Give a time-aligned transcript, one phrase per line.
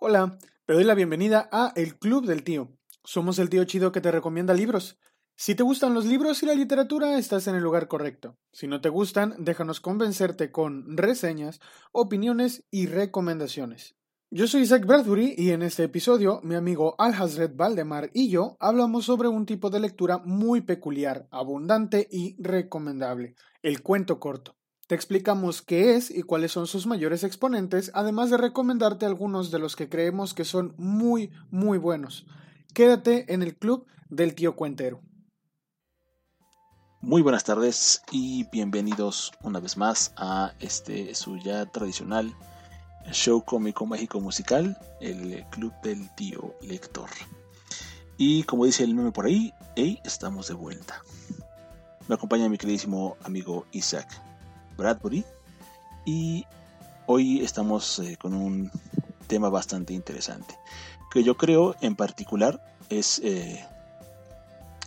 [0.00, 2.68] Hola, te doy la bienvenida a El Club del Tío.
[3.02, 4.96] Somos el tío chido que te recomienda libros.
[5.34, 8.36] Si te gustan los libros y la literatura, estás en el lugar correcto.
[8.52, 11.58] Si no te gustan, déjanos convencerte con reseñas,
[11.90, 13.96] opiniones y recomendaciones.
[14.30, 18.56] Yo soy Isaac Bradbury y en este episodio mi amigo Al Hazred Valdemar y yo
[18.60, 24.57] hablamos sobre un tipo de lectura muy peculiar, abundante y recomendable, el cuento corto.
[24.88, 29.58] Te explicamos qué es y cuáles son sus mayores exponentes, además de recomendarte algunos de
[29.58, 32.26] los que creemos que son muy, muy buenos.
[32.72, 35.02] Quédate en el club del tío cuentero.
[37.02, 42.34] Muy buenas tardes y bienvenidos una vez más a este su ya tradicional
[43.12, 47.10] show cómico mágico musical, el Club del Tío Lector.
[48.16, 51.02] Y como dice el meme por ahí, estamos de vuelta.
[52.08, 54.27] Me acompaña mi queridísimo amigo Isaac.
[54.78, 55.24] Bradbury
[56.06, 56.46] y
[57.06, 58.70] hoy estamos eh, con un
[59.26, 60.54] tema bastante interesante
[61.10, 63.64] que yo creo en particular es eh,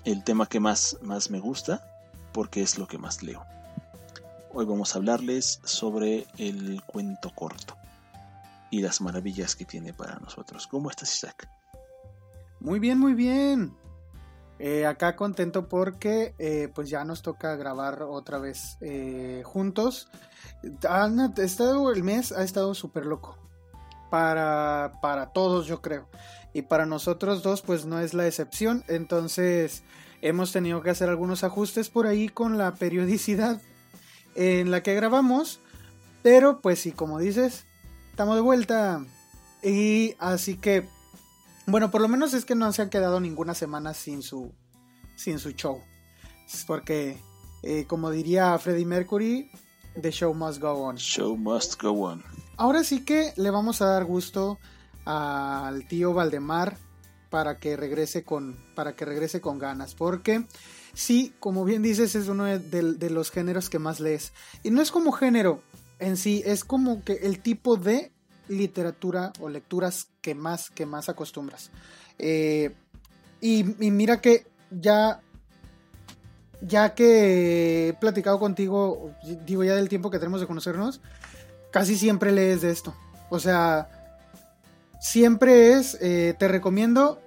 [0.05, 1.85] el tema que más, más me gusta
[2.31, 3.45] porque es lo que más leo.
[4.53, 7.75] Hoy vamos a hablarles sobre el cuento corto
[8.69, 10.67] y las maravillas que tiene para nosotros.
[10.67, 11.49] ¿Cómo estás, Isaac?
[12.59, 13.73] Muy bien, muy bien.
[14.63, 20.07] Eh, acá contento porque eh, pues ya nos toca grabar otra vez eh, juntos.
[20.87, 23.39] Han estado, el mes ha estado súper loco.
[24.11, 26.07] Para, para todos yo creo.
[26.53, 28.83] Y para nosotros dos pues no es la excepción.
[28.87, 29.81] Entonces
[30.21, 33.59] hemos tenido que hacer algunos ajustes por ahí con la periodicidad
[34.35, 35.59] en la que grabamos.
[36.21, 37.65] Pero pues sí, como dices,
[38.11, 39.03] estamos de vuelta.
[39.63, 40.87] Y así que
[41.71, 44.53] bueno, por lo menos es que no se han quedado ninguna semana sin su,
[45.15, 45.81] sin su show.
[46.67, 47.17] Porque,
[47.63, 49.49] eh, como diría Freddie Mercury,
[49.99, 50.95] The show must go on.
[50.97, 52.23] Show must go on.
[52.57, 54.57] Ahora sí que le vamos a dar gusto
[55.05, 56.77] al tío Valdemar
[57.29, 59.95] para que regrese con, para que regrese con ganas.
[59.95, 60.45] Porque
[60.93, 64.31] sí, como bien dices, es uno de, de los géneros que más lees.
[64.63, 65.61] Y no es como género
[65.99, 68.11] en sí, es como que el tipo de
[68.47, 71.71] literatura o lecturas que más, que más acostumbras.
[72.19, 72.73] Eh,
[73.41, 75.21] y, mira que ya,
[76.61, 79.11] ya que he platicado contigo,
[79.45, 81.01] digo ya del tiempo que tenemos de conocernos,
[81.71, 82.93] casi siempre lees de esto.
[83.29, 83.89] O sea,
[84.99, 87.19] siempre es, eh, te recomiendo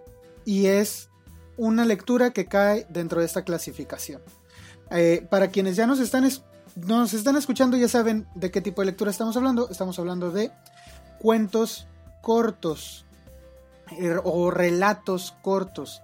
[0.44, 1.08] y es
[1.56, 4.22] una lectura que cae dentro de esta clasificación.
[4.90, 6.28] Eh, para quienes ya nos están,
[6.76, 9.68] nos están escuchando ya saben de qué tipo de lectura estamos hablando.
[9.70, 10.52] Estamos hablando de
[11.18, 11.88] cuentos
[12.24, 13.04] cortos
[13.98, 16.02] er, o relatos cortos.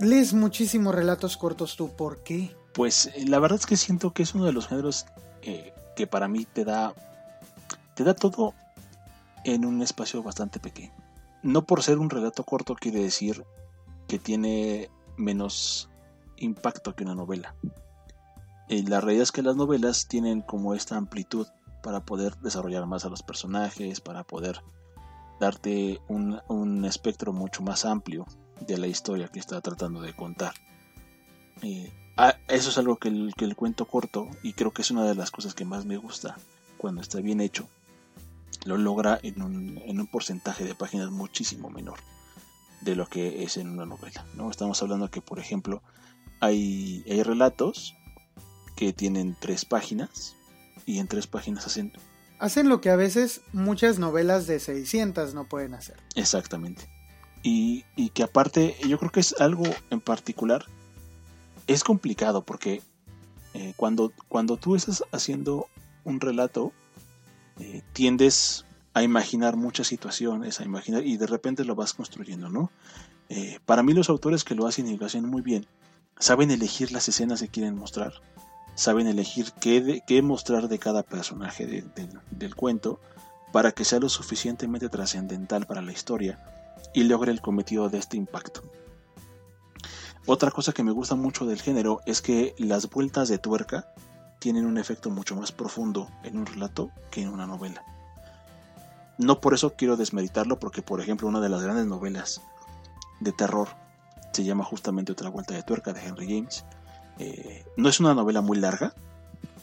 [0.00, 2.54] Lees muchísimos relatos cortos tú, ¿por qué?
[2.74, 5.06] Pues eh, la verdad es que siento que es uno de los géneros
[5.42, 6.92] eh, que para mí te da
[7.94, 8.54] te da todo
[9.44, 10.92] en un espacio bastante pequeño.
[11.42, 13.44] No por ser un relato corto quiere decir
[14.08, 15.88] que tiene menos
[16.36, 17.54] impacto que una novela.
[18.68, 21.46] Eh, la realidad es que las novelas tienen como esta amplitud
[21.84, 24.62] para poder desarrollar más a los personajes, para poder
[25.44, 28.26] darte un, espectro mucho más amplio
[28.60, 30.54] de la historia que está tratando de contar.
[31.62, 34.90] Eh, ah, eso es algo que el, que el cuento corto, y creo que es
[34.90, 36.36] una de las cosas que más me gusta
[36.78, 37.68] cuando está bien hecho,
[38.64, 41.98] lo logra en un, en un porcentaje de páginas muchísimo menor
[42.80, 44.24] de lo que es en una novela.
[44.34, 44.50] ¿no?
[44.50, 45.82] Estamos hablando que, por ejemplo,
[46.40, 47.94] hay, hay relatos
[48.76, 50.36] que tienen tres páginas
[50.86, 51.92] y en tres páginas hacen...
[52.44, 55.96] Hacen lo que a veces muchas novelas de 600 no pueden hacer.
[56.14, 56.86] Exactamente.
[57.42, 60.66] Y, y que aparte yo creo que es algo en particular,
[61.66, 62.82] es complicado porque
[63.54, 65.68] eh, cuando, cuando tú estás haciendo
[66.04, 66.74] un relato,
[67.60, 72.70] eh, tiendes a imaginar muchas situaciones, a imaginar y de repente lo vas construyendo, ¿no?
[73.30, 75.64] Eh, para mí los autores que lo hacen y lo hacen muy bien,
[76.18, 78.12] saben elegir las escenas que quieren mostrar
[78.74, 81.84] saben elegir qué, qué mostrar de cada personaje
[82.30, 83.00] del cuento
[83.52, 86.40] para que sea lo suficientemente trascendental para la historia
[86.92, 88.62] y logre el cometido de este impacto.
[90.26, 93.92] Otra cosa que me gusta mucho del género es que las vueltas de tuerca
[94.38, 97.82] tienen un efecto mucho más profundo en un relato que en una novela.
[99.18, 102.40] No por eso quiero desmeditarlo, porque por ejemplo una de las grandes novelas
[103.20, 103.68] de terror
[104.32, 106.64] se llama justamente Otra Vuelta de Tuerca de Henry James,
[107.18, 108.94] eh, no es una novela muy larga,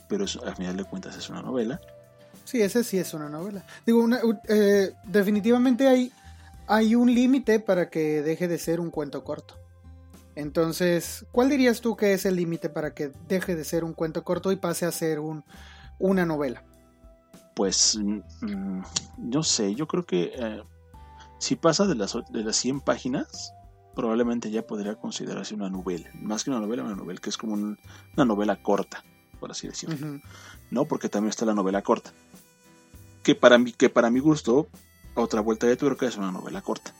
[0.08, 1.82] pero al final de cuentas es una novela.
[2.46, 3.64] Sí, ese sí es una novela.
[3.86, 4.06] Digo,
[4.48, 6.12] eh, definitivamente hay,
[6.68, 9.56] hay un límite para que deje de ser un cuento corto.
[10.36, 14.24] Entonces, ¿cuál dirías tú que es el límite para que deje de ser un cuento
[14.24, 15.44] corto y pase a ser un,
[16.00, 16.64] una novela?
[17.54, 18.82] Pues, mm,
[19.18, 20.64] no sé, yo creo que eh,
[21.38, 23.54] si pasa de las, de las 100 páginas,
[23.96, 26.10] probablemente ya podría considerarse una novela.
[26.22, 29.04] Más que una novela, una novela que es como una novela corta,
[29.40, 30.22] por así decirlo.
[30.70, 30.86] ¿No?
[30.86, 32.12] Porque también está la novela corta.
[33.24, 34.68] Que para, mí, que para mi gusto,
[35.16, 36.94] otra vuelta de tuerca es una novela corta.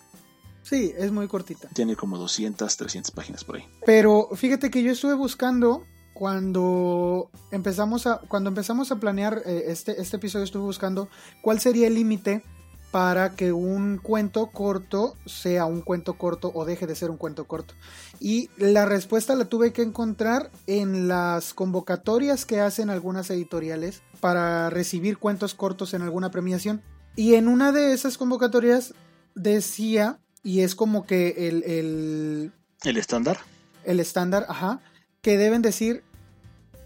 [0.64, 1.68] Sí, es muy cortita.
[1.70, 3.66] Tiene como 200, 300 páginas por ahí.
[3.86, 10.00] Pero fíjate que yo estuve buscando cuando empezamos a cuando empezamos a planear eh, este
[10.00, 11.08] este episodio estuve buscando
[11.42, 12.44] cuál sería el límite
[12.92, 17.46] para que un cuento corto sea un cuento corto o deje de ser un cuento
[17.46, 17.74] corto.
[18.20, 24.70] Y la respuesta la tuve que encontrar en las convocatorias que hacen algunas editoriales para
[24.70, 26.82] recibir cuentos cortos en alguna premiación.
[27.16, 28.94] Y en una de esas convocatorias
[29.36, 31.64] decía, y es como que el...
[31.64, 32.52] El,
[32.84, 33.38] ¿El estándar.
[33.86, 34.82] El estándar, ajá,
[35.22, 36.04] que deben decir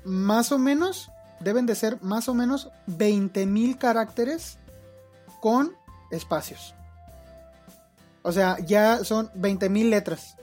[0.03, 1.09] más o menos,
[1.39, 4.59] deben de ser más o menos 20.000 caracteres
[5.41, 5.75] con
[6.11, 6.75] espacios.
[8.21, 10.35] O sea, ya son 20.000 letras.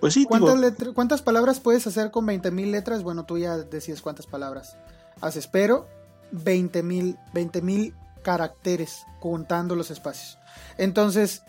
[0.00, 3.02] Pues sí, ¿Cuántas, ¿Cuántas palabras puedes hacer con 20.000 letras?
[3.02, 4.76] Bueno, tú ya decides cuántas palabras
[5.20, 5.88] haces, pero
[6.32, 10.38] 20.000 20, caracteres contando los espacios.
[10.78, 11.42] Entonces,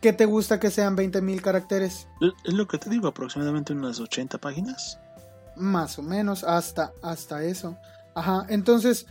[0.00, 2.08] ¿qué te gusta que sean 20.000 caracteres?
[2.44, 4.98] Es lo que te digo, aproximadamente unas 80 páginas.
[5.56, 7.76] Más o menos, hasta, hasta eso.
[8.14, 9.06] Ajá, entonces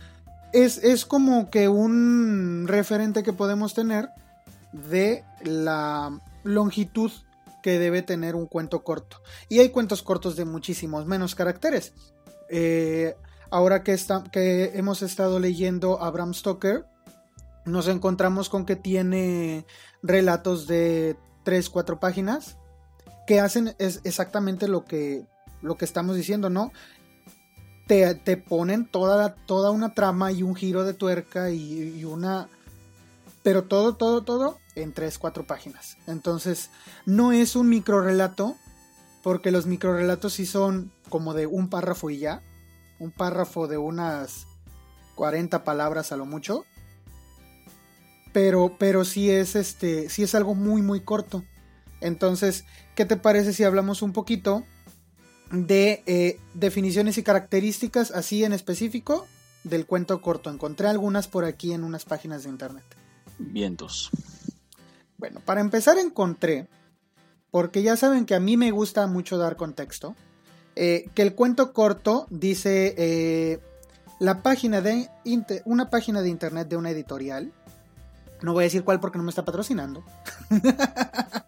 [0.54, 4.08] es, como que un referente que podemos tener
[4.72, 7.10] de la longitud
[7.62, 9.20] que debe tener un cuento corto.
[9.48, 11.92] Y hay cuentos cortos de muchísimos menos caracteres.
[12.48, 13.16] Eh,
[13.50, 16.86] ahora que, está, que hemos estado leyendo a Bram Stoker,
[17.64, 19.66] nos encontramos con que tiene
[20.02, 22.58] relatos de 3, 4 páginas
[23.26, 25.26] que hacen es exactamente lo que,
[25.62, 26.72] lo que estamos diciendo, ¿no?
[27.86, 32.48] Te, ponen toda, toda una trama y un giro de tuerca y, una...
[33.42, 35.98] Pero todo, todo, todo en 3, 4 páginas.
[36.06, 36.70] Entonces,
[37.04, 38.56] no es un micro relato,
[39.22, 42.42] porque los micro relatos sí son como de un párrafo y ya.
[42.98, 44.46] Un párrafo de unas
[45.14, 46.64] 40 palabras a lo mucho.
[48.32, 50.08] Pero, pero sí es este.
[50.08, 51.44] sí es algo muy, muy corto.
[52.00, 52.64] Entonces,
[52.94, 54.64] ¿qué te parece si hablamos un poquito
[55.54, 59.26] de eh, definiciones y características así en específico
[59.62, 60.50] del cuento corto.
[60.50, 62.84] Encontré algunas por aquí en unas páginas de internet.
[63.38, 64.10] Vientos.
[65.16, 66.68] Bueno, para empezar encontré,
[67.50, 70.14] porque ya saben que a mí me gusta mucho dar contexto,
[70.76, 73.60] eh, que el cuento corto dice eh,
[74.18, 75.08] la página de
[75.64, 77.52] una página de internet de una editorial.
[78.42, 80.04] No voy a decir cuál porque no me está patrocinando.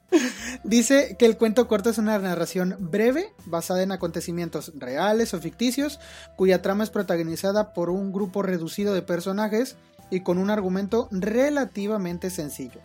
[0.65, 6.01] Dice que el cuento corto es una narración breve, basada en acontecimientos reales o ficticios,
[6.37, 9.77] cuya trama es protagonizada por un grupo reducido de personajes
[10.11, 12.81] y con un argumento relativamente sencillo.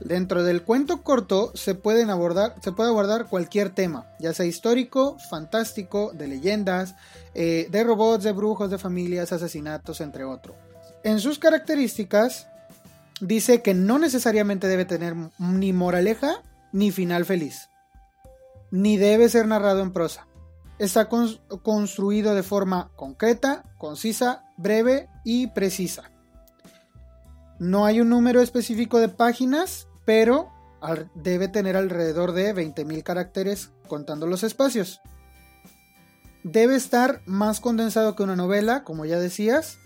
[0.00, 5.16] Dentro del cuento corto se, pueden abordar, se puede abordar cualquier tema, ya sea histórico,
[5.30, 6.96] fantástico, de leyendas,
[7.34, 10.56] eh, de robots, de brujos, de familias, asesinatos, entre otros.
[11.04, 12.48] En sus características,
[13.22, 16.42] dice que no necesariamente debe tener ni moraleja
[16.72, 17.70] ni final feliz,
[18.70, 20.26] ni debe ser narrado en prosa.
[20.78, 26.10] Está construido de forma concreta, concisa, breve y precisa.
[27.60, 30.50] No hay un número específico de páginas, pero
[31.14, 35.00] debe tener alrededor de 20.000 caracteres contando los espacios.
[36.42, 39.78] Debe estar más condensado que una novela, como ya decías,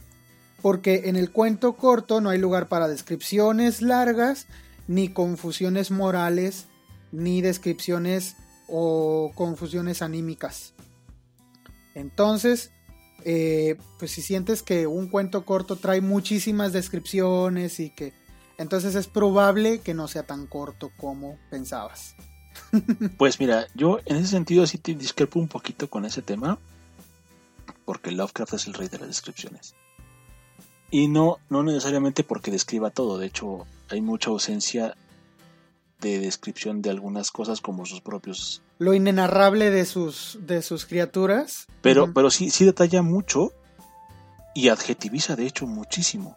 [0.63, 4.47] porque en el cuento corto no hay lugar para descripciones largas,
[4.89, 6.67] ni confusiones morales,
[7.13, 8.37] ni descripciones
[8.69, 10.75] o confusiones anímicas.
[11.95, 12.71] Entonces,
[13.25, 18.13] eh, pues si sientes que un cuento corto trae muchísimas descripciones y que
[18.59, 22.15] entonces es probable que no sea tan corto como pensabas.
[23.19, 26.59] Pues mira, yo en ese sentido sí te discrepo un poquito con ese tema,
[27.85, 29.75] porque Lovecraft es el rey de las descripciones.
[30.91, 34.97] Y no, no necesariamente porque describa todo, de hecho hay mucha ausencia
[36.01, 38.63] de descripción de algunas cosas como sus propios...
[38.79, 41.67] Lo inenarrable de sus, de sus criaturas.
[41.81, 43.53] Pero, pero sí, sí detalla mucho
[44.55, 46.37] y adjetiviza de hecho muchísimo.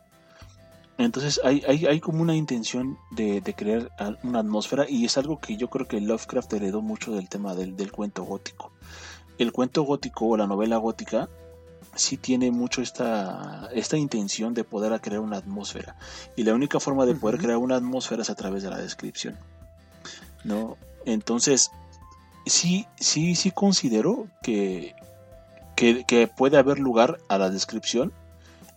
[0.97, 3.89] Entonces hay, hay, hay como una intención de, de, crear
[4.23, 7.77] una atmósfera y es algo que yo creo que Lovecraft heredó mucho del tema del,
[7.77, 8.73] del cuento gótico.
[9.37, 11.29] El cuento gótico o la novela gótica
[11.95, 15.95] sí tiene mucho esta, esta intención de poder crear una atmósfera.
[16.35, 19.37] Y la única forma de poder crear una atmósfera es a través de la descripción.
[20.43, 20.77] ¿No?
[21.05, 21.71] Entonces,
[22.45, 24.95] sí, sí, sí considero que,
[25.75, 28.13] que, puede haber lugar a la descripción.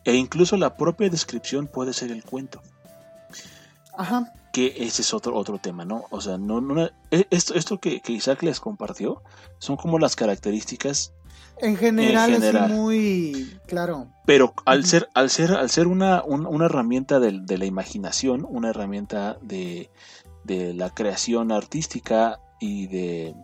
[0.05, 2.61] E incluso la propia descripción puede ser el cuento.
[3.95, 4.33] Ajá.
[4.55, 6.07] que ese es otro, otro tema, ¿no?
[6.11, 9.23] O sea, no, no e, esto, esto que, que, Isaac les compartió
[9.59, 11.13] son como las características
[11.59, 14.09] en general, es muy claro.
[14.27, 18.71] Pero al ser, al ser, al ser una, una herramienta de, de, la imaginación, una
[18.71, 19.91] herramienta de,
[20.45, 23.35] de la creación artística y de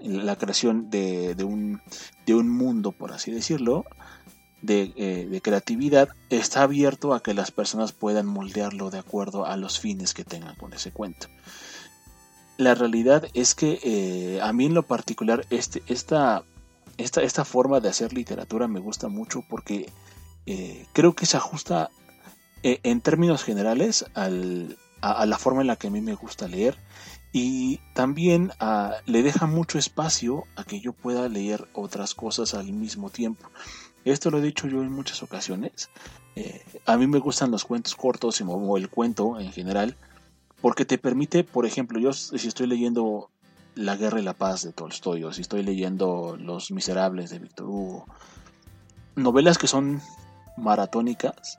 [0.00, 1.80] la creación de, de, un,
[2.26, 3.84] de un mundo, por así decirlo,
[4.66, 9.78] eh, de, creatividad está abierto a que las personas puedan moldearlo de acuerdo a los
[9.78, 11.28] fines que tengan con ese cuento.
[12.56, 16.44] La realidad es que eh, a mí en lo particular este, esta,
[16.98, 19.90] esta, esta, forma de hacer literatura me gusta mucho porque
[20.46, 21.90] eh, creo que se ajusta
[22.62, 26.78] en términos generales a, la forma en la que a mí me gusta leer
[27.30, 32.72] y también ah, le deja mucho espacio a que yo pueda leer otras cosas al
[32.72, 33.50] mismo tiempo.
[34.04, 35.90] Esto lo he dicho yo en muchas ocasiones.
[36.36, 39.96] Eh, a mí me gustan los cuentos cortos o el cuento en general,
[40.60, 43.30] porque te permite, por ejemplo, yo si estoy leyendo
[43.74, 47.66] La Guerra y la Paz de Tolstoy, o si estoy leyendo Los Miserables de Víctor
[47.66, 48.06] Hugo,
[49.16, 50.00] novelas que son
[50.56, 51.56] maratónicas,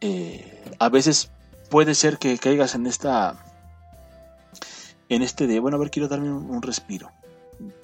[0.00, 1.30] eh, a veces
[1.68, 3.44] puede ser que caigas en esta
[5.08, 7.10] en este de, bueno, a ver, quiero darme un respiro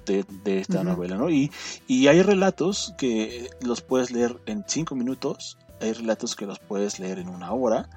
[0.06, 1.28] de, esta novela, ¿no?
[1.28, 1.50] Y,
[1.86, 6.98] y hay relatos que los puedes leer en cinco minutos, hay relatos que los puedes
[6.98, 7.88] leer en una hora,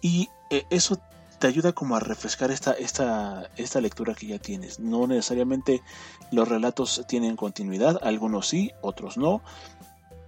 [0.00, 0.98] y eh, eso
[1.38, 4.80] te ayuda como a refrescar esta, esta, esta lectura que ya tienes.
[4.80, 5.82] No necesariamente
[6.30, 9.42] los relatos tienen continuidad, algunos sí, otros no,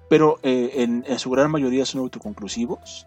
[0.08, 3.06] pero eh, en, su gran mayoría son autoconclusivos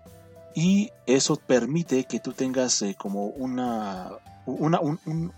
[0.56, 4.12] y eso permite que tú tengas eh, como una
[4.46, 4.80] una,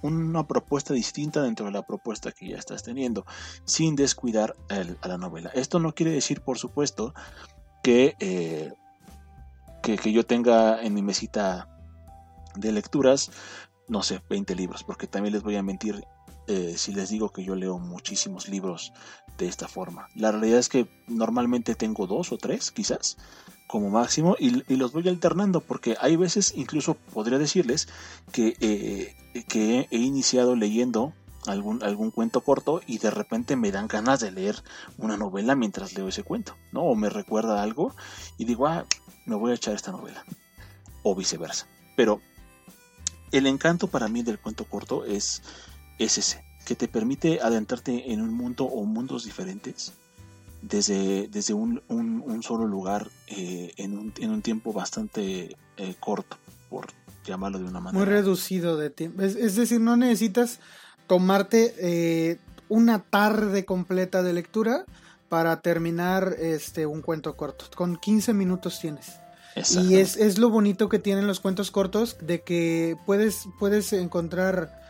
[0.02, 3.26] una, propuesta distinta dentro de la propuesta que ya estás teniendo,
[3.64, 5.52] sin descuidar a la novela.
[5.54, 7.14] Esto no quiere decir, por supuesto,
[7.84, 8.74] que, eh,
[9.84, 11.75] que, yo tenga en mi mesita
[12.56, 13.32] de lecturas,
[13.88, 16.04] no sé, 20 libros, porque también les voy a mentir
[16.48, 18.94] eh, si les digo que yo leo muchísimos libros
[19.38, 20.10] de esta forma.
[20.16, 23.18] La realidad es que normalmente tengo dos o tres, quizás,
[23.68, 27.88] como máximo y, los voy alternando porque hay veces incluso podría decirles
[28.32, 31.14] que, eh, que he iniciado leyendo
[31.48, 34.64] algún, algún cuento corto y de repente me dan ganas de leer
[34.98, 36.84] una novela mientras leo ese cuento, ¿no?
[36.84, 37.96] O me recuerda algo
[38.38, 38.86] y digo, ah,
[39.26, 40.24] me voy a echar esta novela.
[41.04, 41.68] O viceversa.
[41.96, 42.22] Pero
[43.32, 45.42] el encanto para mí del cuento corto es,
[46.00, 49.94] es ese, que te permite adentrarte en un mundo o mundos diferentes
[50.62, 56.38] desde, desde un, un, solo lugar eh, en, un, en, un, tiempo bastante eh, corto,
[56.70, 56.88] por
[57.24, 58.04] llamarlo de una manera.
[58.04, 59.22] Muy reducido de tiempo.
[59.22, 60.60] Es, decir, no necesitas
[61.08, 64.86] tomarte eh, una tarde completa de lectura
[65.30, 67.66] para terminar este un cuento corto.
[67.76, 69.20] Con 15 minutos tienes.
[69.56, 74.84] Y es, es, lo bonito que tienen los cuentos cortos, de que puedes, puedes encontrar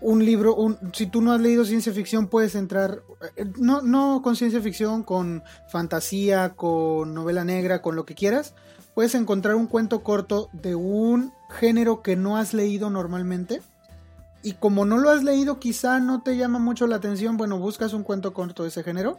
[0.00, 3.02] un libro, un, si tú no has leído ciencia ficción, puedes entrar,
[3.36, 8.54] eh, no, no con ciencia ficción, con fantasía, con novela negra, con lo que quieras,
[8.94, 13.62] puedes encontrar un cuento corto de un género que no has leído normalmente.
[14.42, 17.92] Y como no lo has leído, quizá no te llama mucho la atención, bueno, buscas
[17.94, 19.18] un cuento corto de ese género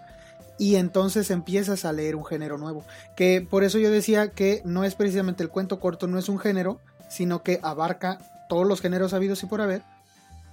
[0.59, 2.83] y entonces empiezas a leer un género nuevo.
[3.15, 6.39] Que por eso yo decía que no es precisamente el cuento corto, no es un
[6.39, 9.83] género, sino que abarca todos los géneros habidos y por haber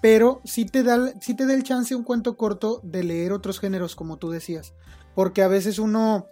[0.05, 3.59] pero sí te, da, sí te da el chance un cuento corto de leer otros
[3.59, 4.75] géneros, como tú decías.
[5.15, 6.27] Porque a veces uno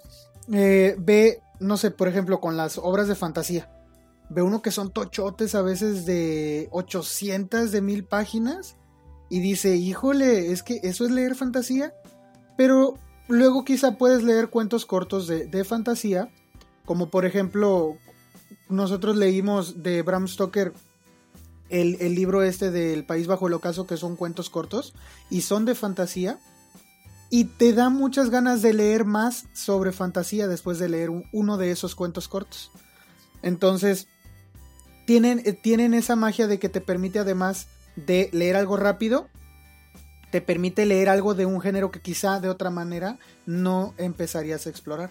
[0.53, 3.71] eh, ve, no sé, por ejemplo, con las obras de fantasía.
[4.29, 8.77] Ve uno que son tochotes a veces de 800, de mil páginas.
[9.31, 11.95] Y dice, híjole, es que eso es leer fantasía.
[12.59, 12.99] Pero
[13.33, 16.31] luego quizá puedes leer cuentos cortos de, de fantasía.
[16.85, 17.97] Como por ejemplo,
[18.69, 20.73] nosotros leímos de Bram Stoker
[21.73, 24.93] el, libro este del País Bajo el Ocaso, que son cuentos cortos
[25.31, 26.39] y son de fantasía.
[27.31, 31.71] Y te da muchas ganas de leer más sobre fantasía después de leer uno de
[31.71, 32.71] esos cuentos cortos.
[33.41, 34.07] Entonces,
[35.07, 39.29] tienen, eh, tienen esa magia de que te permite además de leer algo rápido,
[40.33, 44.71] te permite leer algo de un género que quizá de otra manera no empezarías a
[44.71, 45.11] explorar.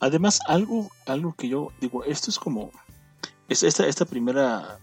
[0.00, 2.72] Además, algo, algo que yo digo, esto es como,
[3.48, 4.80] esta, esta primera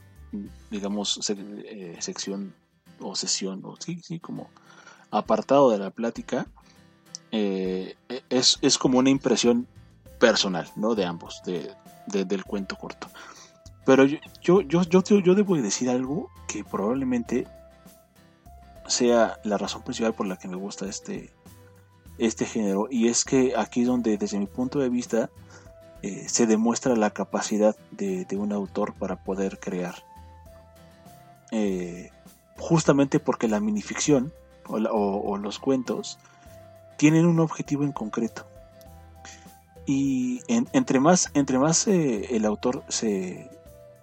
[0.71, 2.53] digamos, eh, sección
[2.99, 4.49] o sesión, o sí, sí, como
[5.11, 6.47] apartado de la plática,
[7.31, 7.95] eh,
[8.29, 9.67] es, es, como una impresión
[10.19, 10.95] personal, ¿no?
[10.95, 11.75] De ambos, de,
[12.07, 13.07] del cuento corto.
[13.85, 17.45] Pero yo, yo, yo, yo debo decir algo que probablemente
[18.87, 21.31] sea la razón principal por la que me gusta este,
[22.17, 22.87] este género.
[22.89, 25.29] Y es que aquí donde desde mi punto de vista
[26.01, 30.03] eh, se demuestra la capacidad de, un autor para poder crear.
[31.51, 32.11] Eh,
[32.57, 34.33] justamente porque la minificción
[34.67, 36.17] o, los cuentos
[36.97, 38.45] tienen un objetivo en concreto.
[39.85, 43.49] Y entre más, entre más eh, el autor se,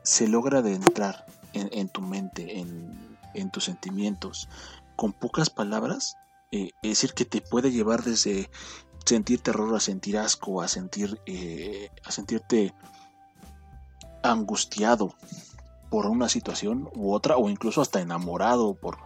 [0.03, 4.49] se logra adentrar en, en tu mente, en, en, tus sentimientos,
[4.97, 6.17] con pocas palabras,
[6.51, 8.51] es decir, que te puede llevar desde
[9.05, 12.75] sentir terror, a sentir asco, a sentir eh, a sentirte
[14.23, 15.15] angustiado
[15.91, 18.99] por una situación u otra, o incluso hasta enamorado por,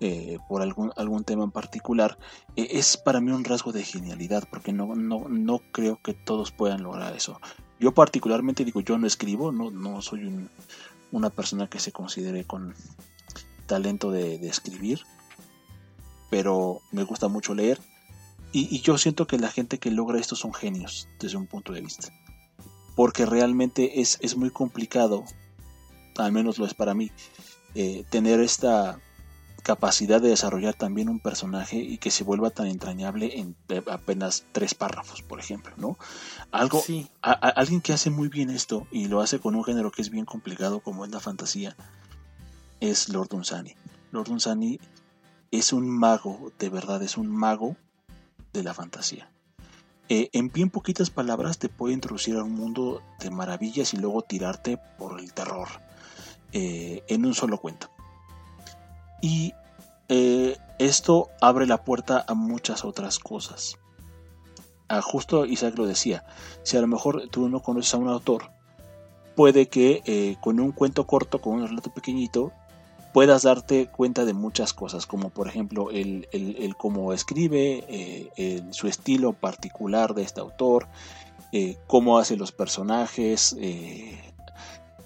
[0.00, 2.18] eh, por algún, algún tema en particular,
[2.56, 6.50] eh, es para mí un rasgo de genialidad, porque no, no, no creo que todos
[6.50, 7.40] puedan lograr eso.
[7.78, 10.48] Yo particularmente digo, yo no escribo, no, no soy
[11.12, 12.74] una persona que se considere con
[13.66, 15.00] talento de, de escribir,
[16.30, 17.80] pero me gusta mucho leer
[18.58, 21.82] y, yo siento que la gente que logra esto son genios desde un punto de
[21.82, 22.08] vista.
[22.94, 25.24] Porque realmente es, es muy complicado,
[26.16, 27.10] al menos lo es para mí,
[27.74, 28.98] eh, tener esta
[29.62, 33.56] capacidad de desarrollar también un personaje y que se vuelva tan entrañable en
[33.90, 35.98] apenas tres párrafos, por ejemplo, ¿no?
[36.50, 36.82] Algo,
[37.20, 40.24] alguien que hace muy bien esto y lo hace con un género que es bien
[40.24, 41.76] complicado como es la fantasía,
[42.80, 43.74] es Lord Dunsany.
[44.12, 44.78] Lord Dunsany
[45.50, 47.76] es un mago, de verdad, es un mago
[48.52, 49.30] de la fantasía.
[50.08, 54.22] Eh, en bien poquitas palabras te puede introducir a un mundo de maravillas y luego
[54.22, 55.68] tirarte por el terror
[56.52, 57.90] eh, en un solo cuento.
[59.20, 59.52] Y
[60.08, 63.78] eh, esto abre la puerta a muchas otras cosas.
[64.88, 66.24] Ah, justo Isaac lo decía,
[66.62, 68.52] si a lo mejor tú no conoces a un autor,
[69.34, 72.52] puede que con un cuento corto, con un relato pequeñito,
[73.16, 76.28] puedas darte cuenta de muchas cosas, como por ejemplo el,
[76.76, 80.86] cómo escribe, eh, su estilo particular de este autor,
[81.50, 84.20] eh, cómo hace los personajes, eh,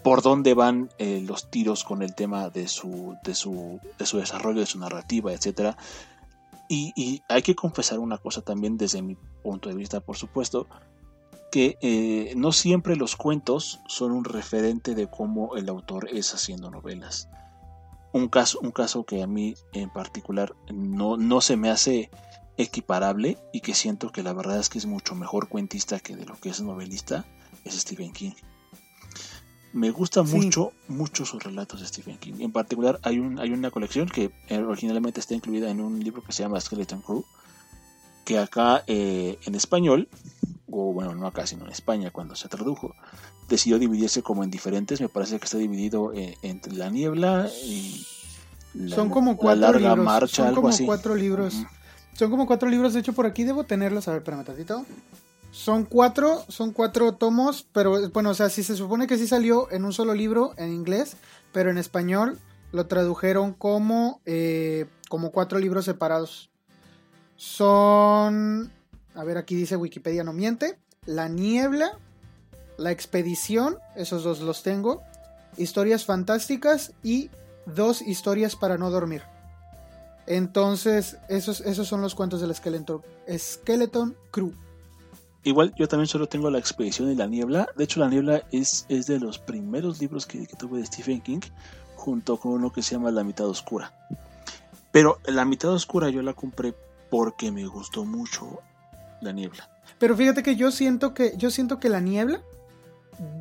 [0.03, 4.59] por dónde van los tiros con el tema de su, de su, de su desarrollo,
[4.59, 5.77] de su narrativa, etc.
[6.69, 10.67] Y, hay que confesar una cosa también desde mi punto de vista, por supuesto,
[11.53, 17.29] que no siempre los cuentos son un referente de cómo el autor es haciendo novelas
[18.13, 22.11] un caso, un caso que a mí en particular no, no se me hace
[22.57, 26.27] equiparable y que siento que la verdad es que es mucho mejor cuentista que de
[26.27, 27.25] lo que es novelista
[27.65, 28.33] es Stephen King.
[29.73, 32.35] Me gusta mucho, mucho sus relatos de Stephen King.
[32.41, 36.33] En particular hay, un, hay una colección que originalmente está incluida en un libro que
[36.33, 37.25] se llama Skeleton Crew,
[38.25, 40.09] que acá eh, en español,
[40.71, 42.95] o bueno, no acá, sino en España cuando se tradujo,
[43.49, 45.01] decidió dividirse como en diferentes.
[45.01, 48.07] Me parece que está dividido eh, entre la niebla y
[48.75, 50.05] la, son como cuatro larga libros.
[50.05, 51.55] marcha, son como cuatro libros.
[52.15, 52.93] Son como cuatro libros.
[52.93, 54.09] De hecho, por aquí debo tenerlos.
[54.09, 54.85] A ver, espérame tantito.
[55.53, 59.71] Son cuatro, son cuatro tomos, pero bueno, o sea, si se supone que sí salió
[59.73, 61.17] en un solo libro en inglés,
[61.53, 62.39] pero en español
[62.71, 66.51] lo tradujeron como, eh, como cuatro libros separados.
[67.35, 68.71] Son,
[69.15, 70.79] a ver, aquí dice Wikipedia, no miente.
[71.07, 71.99] La niebla,
[72.79, 75.03] la expedición, esos dos los tengo.
[75.57, 77.31] Historias fantásticas y
[77.67, 79.23] dos historias para no dormir.
[80.27, 83.03] Entonces, esos, esos son los cuentos del Skeleton,
[83.37, 84.53] Skeleton Crew.
[85.43, 87.69] Igual yo también solo tengo La Expedición y la Niebla.
[87.77, 91.21] De hecho, La Niebla es, es de los primeros libros que, que, tuve de Stephen
[91.21, 91.41] King,
[91.97, 93.93] junto con uno que se llama La Mitad Oscura.
[94.93, 96.75] Pero La Mitad Oscura yo la compré
[97.11, 98.61] porque me gustó mucho
[99.21, 99.69] La Niebla.
[99.99, 102.43] Pero fíjate que yo siento que, yo siento que La Niebla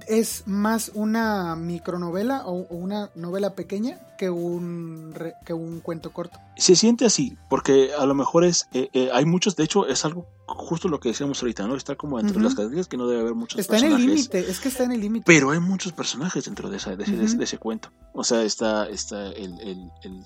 [0.07, 5.13] es más una micronovela o, una novela pequeña que un,
[5.45, 6.39] que un cuento corto.
[6.57, 10.03] Se siente así, porque a lo mejor es, eh, eh, hay muchos, de hecho es
[10.03, 11.75] algo justo lo que decíamos ahorita, ¿no?
[11.75, 13.99] Está como entre las categorías que no debe haber muchos está personajes.
[13.99, 15.23] Está en el límite, es que está en el límite.
[15.25, 17.91] Pero hay muchos personajes dentro de, esa, de, ese, cuento.
[18.13, 19.53] O sea, está, está el,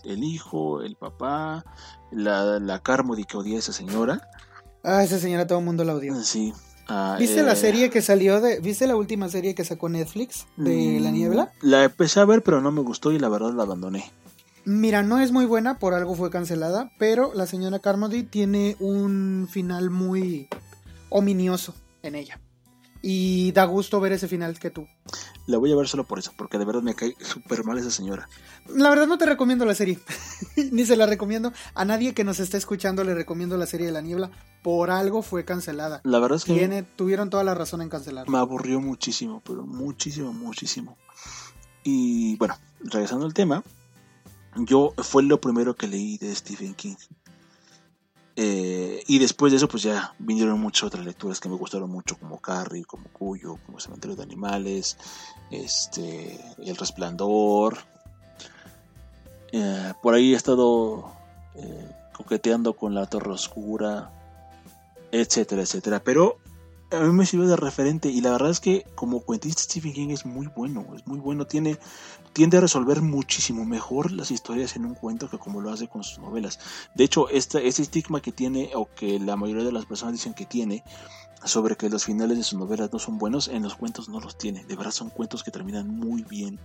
[0.04, 1.66] el, hijo, el papá,
[2.12, 4.30] la, la Carmody que odia a esa señora.
[4.84, 6.14] Ah, esa señora todo el mundo la odia.
[6.24, 6.54] Sí,
[6.88, 8.60] Ah, ¿Viste la eh, serie que salió de...
[8.60, 11.52] ¿Viste la última serie que sacó Netflix de La mm, Niebla?
[11.62, 14.12] La empecé a ver pero no me gustó y la verdad la abandoné.
[14.66, 19.48] Mira, no es muy buena, por algo fue cancelada, pero la señora Carmody tiene un
[19.50, 20.48] final muy
[21.10, 22.40] ominioso en ella.
[23.06, 24.88] Y da gusto ver ese final que tú.
[25.46, 27.92] La voy a ver solo por eso, porque de verdad me cae súper mal esa
[27.92, 28.30] señora.
[28.70, 30.00] La verdad no te recomiendo la serie,
[30.72, 31.52] ni se la recomiendo.
[31.76, 34.32] A nadie que nos esté escuchando le recomiendo la serie de la niebla.
[34.64, 36.00] Por algo fue cancelada.
[36.06, 36.86] La verdad es que...
[36.96, 38.32] tuvieron toda la razón en cancelarla.
[38.32, 40.98] Me aburrió muchísimo, pero muchísimo, muchísimo.
[41.84, 43.64] Y bueno, regresando al tema,
[44.56, 46.96] yo fue lo primero que leí de Stephen King.
[48.36, 52.18] Eh, y después de eso, pues ya vinieron muchas otras lecturas que me gustaron mucho,
[52.18, 54.98] como Carrie, como Cuyo, como Cementerio de Animales,
[55.52, 57.78] este, El Resplandor.
[59.52, 61.14] Eh, por ahí he estado
[61.56, 64.12] eh, coqueteando con La Torre Oscura,
[65.12, 66.04] etcétera, etcétera.
[66.04, 66.40] Pero
[66.94, 70.10] a mí me sirve de referente y la verdad es que como cuentista Stephen King
[70.10, 71.78] es muy bueno, es muy bueno, tiene
[72.34, 76.04] tiende a resolver muchísimo mejor las historias en un cuento que como lo hace con
[76.04, 76.60] sus novelas.
[76.96, 80.34] De hecho, este, este estigma que tiene o que la mayoría de las personas dicen
[80.34, 80.84] que tiene
[81.46, 84.38] sobre que los finales de sus novelas no son buenos, en los cuentos no los
[84.38, 84.64] tiene.
[84.66, 86.60] De verdad son cuentos que terminan muy bien,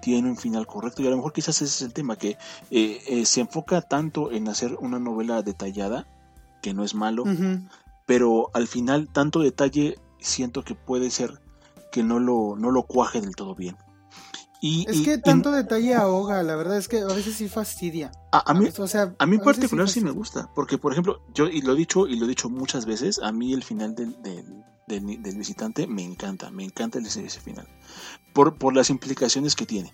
[0.00, 2.36] tienen un final correcto y a lo mejor quizás ese es el tema, que
[2.70, 6.06] eh, eh, se enfoca tanto en hacer una novela detallada,
[6.60, 7.24] que no es malo,
[8.06, 11.40] pero al final tanto detalle siento que puede ser
[11.92, 13.76] que no lo, no lo cuaje del todo bien.
[14.60, 18.10] Y, es que tanto detalle ahoga, la verdad es que a veces sí fastidia.
[18.32, 21.48] A, mí, o sea, a mí en particular sí, me gusta, porque por ejemplo, yo
[21.48, 24.16] y lo he dicho y lo he dicho muchas veces, a mí el final del,
[24.88, 27.68] del, visitante me encanta, me encanta ese, ese final,
[28.32, 29.92] por, por las implicaciones que tiene.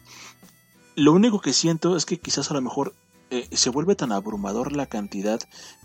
[0.95, 2.95] Lo único que siento es que quizás a lo mejor
[3.31, 5.41] eh, se vuelve tan abrumador la cantidad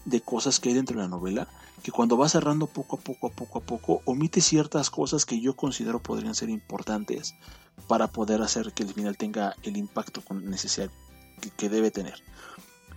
[0.05, 1.47] de cosas que hay dentro de la novela
[1.83, 5.39] que cuando va cerrando poco a poco a poco a poco omite ciertas cosas que
[5.39, 7.35] yo considero podrían ser importantes
[7.87, 10.91] para poder hacer que el final tenga el impacto necesario
[11.57, 12.15] que debe tener.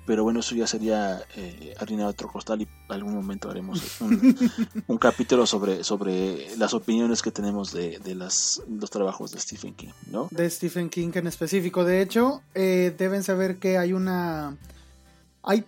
[0.08, 4.00] Pero bueno, eso ya sería eh, harina de otro costal y algún momento haremos
[4.88, 9.74] un, capítulo sobre, sobre las opiniones que tenemos de, de las, los trabajos de Stephen
[9.74, 10.28] King, ¿no?
[10.30, 11.84] De Stephen King en específico.
[11.84, 14.56] De hecho, eh, deben saber que hay una...
[15.42, 15.66] Hay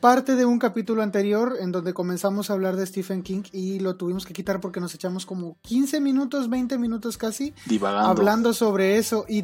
[0.00, 3.96] parte de un capítulo anterior en donde comenzamos a hablar de Stephen King y lo
[3.96, 8.08] tuvimos que quitar porque nos echamos como 15 minutos, 20 minutos casi Divagando.
[8.08, 9.42] hablando sobre eso y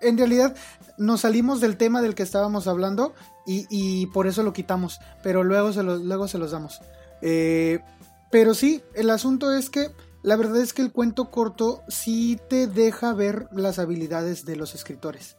[0.00, 0.54] en realidad
[0.96, 3.14] nos salimos del tema del que estábamos hablando
[3.46, 6.82] y, por eso lo quitamos, pero luego se, luego se los damos.
[7.22, 7.80] Eh,
[8.30, 9.90] pero sí, el asunto es que
[10.22, 14.74] la verdad es que el cuento corto sí te deja ver las habilidades de los
[14.74, 15.36] escritores.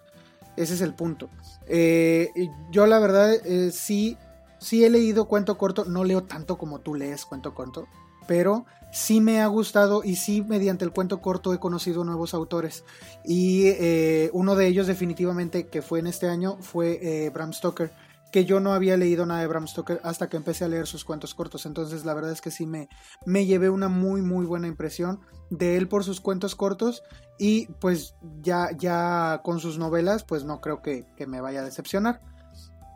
[0.56, 1.30] Ese es el punto.
[1.68, 2.32] Eh,
[2.72, 4.18] yo la verdad eh, sí,
[4.58, 7.88] sí he leído cuento corto, no leo tanto como tú lees cuento corto,
[8.28, 12.84] pero sí me ha gustado y sí mediante el cuento corto he conocido nuevos autores.
[13.24, 17.92] Y eh, uno de ellos definitivamente que fue en este año fue eh, Bram Stoker,
[18.32, 21.06] que yo no había leído nada de Bram Stoker hasta que empecé a leer sus
[21.06, 21.66] cuentos cortos.
[21.66, 22.90] Entonces la verdad es que sí me,
[23.26, 27.04] me llevé una muy muy buena impresión de él por sus cuentos cortos
[27.38, 32.22] y pues ya, ya con sus novelas pues no creo que, me vaya a decepcionar.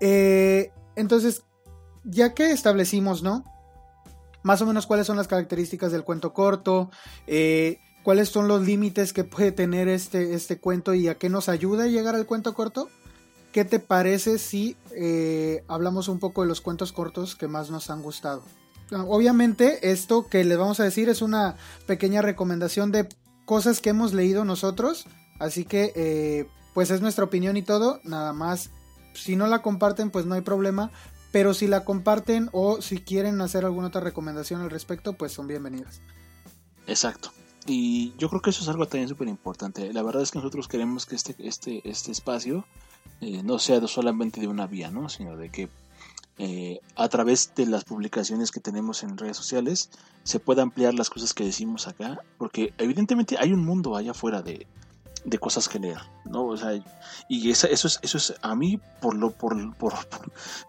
[0.01, 1.43] Eh, entonces,
[2.03, 3.45] ya que establecimos, ¿no?
[4.43, 6.91] Más o menos cuáles son las características del cuento corto,
[7.27, 11.49] eh, cuáles son los límites que puede tener este, este cuento y a qué nos
[11.49, 12.89] ayuda a llegar al cuento corto.
[13.51, 17.89] ¿Qué te parece si eh, hablamos un poco de los cuentos cortos que más nos
[17.89, 18.43] han gustado?
[18.91, 21.55] Obviamente esto que les vamos a decir es una
[21.87, 23.07] pequeña recomendación de
[23.45, 25.05] cosas que hemos leído nosotros,
[25.39, 28.71] así que eh, pues es nuestra opinión y todo, nada más
[29.13, 30.91] si no la comparten pues no hay problema,
[31.33, 35.47] pero si la comparten o si quieren hacer alguna otra recomendación al respecto, pues son
[35.47, 35.99] bienvenidas.
[36.85, 37.31] Exacto.
[37.65, 39.91] Y yo creo que eso es algo también súper importante.
[39.93, 42.65] La verdad es que nosotros queremos que este, este, este espacio
[43.19, 45.09] eh, no sea solamente de una vía, ¿no?
[45.09, 45.69] Sino de que
[46.37, 49.89] eh, a través de las publicaciones que tenemos en redes sociales
[50.21, 52.19] se pueda ampliar las cosas que decimos acá.
[52.37, 54.67] Porque evidentemente hay un mundo allá afuera de,
[55.25, 56.45] de cosas que leer, ¿no?
[56.45, 56.71] O sea,
[57.27, 59.93] y eso, es, eso es, a mí, por, lo, por, por,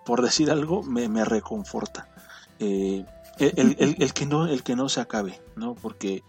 [0.05, 2.09] por decir algo, me, me reconforta.
[2.59, 3.05] Eh,
[3.39, 5.75] el, el, el, que no, el que no se acabe, ¿no?
[5.75, 6.23] Porque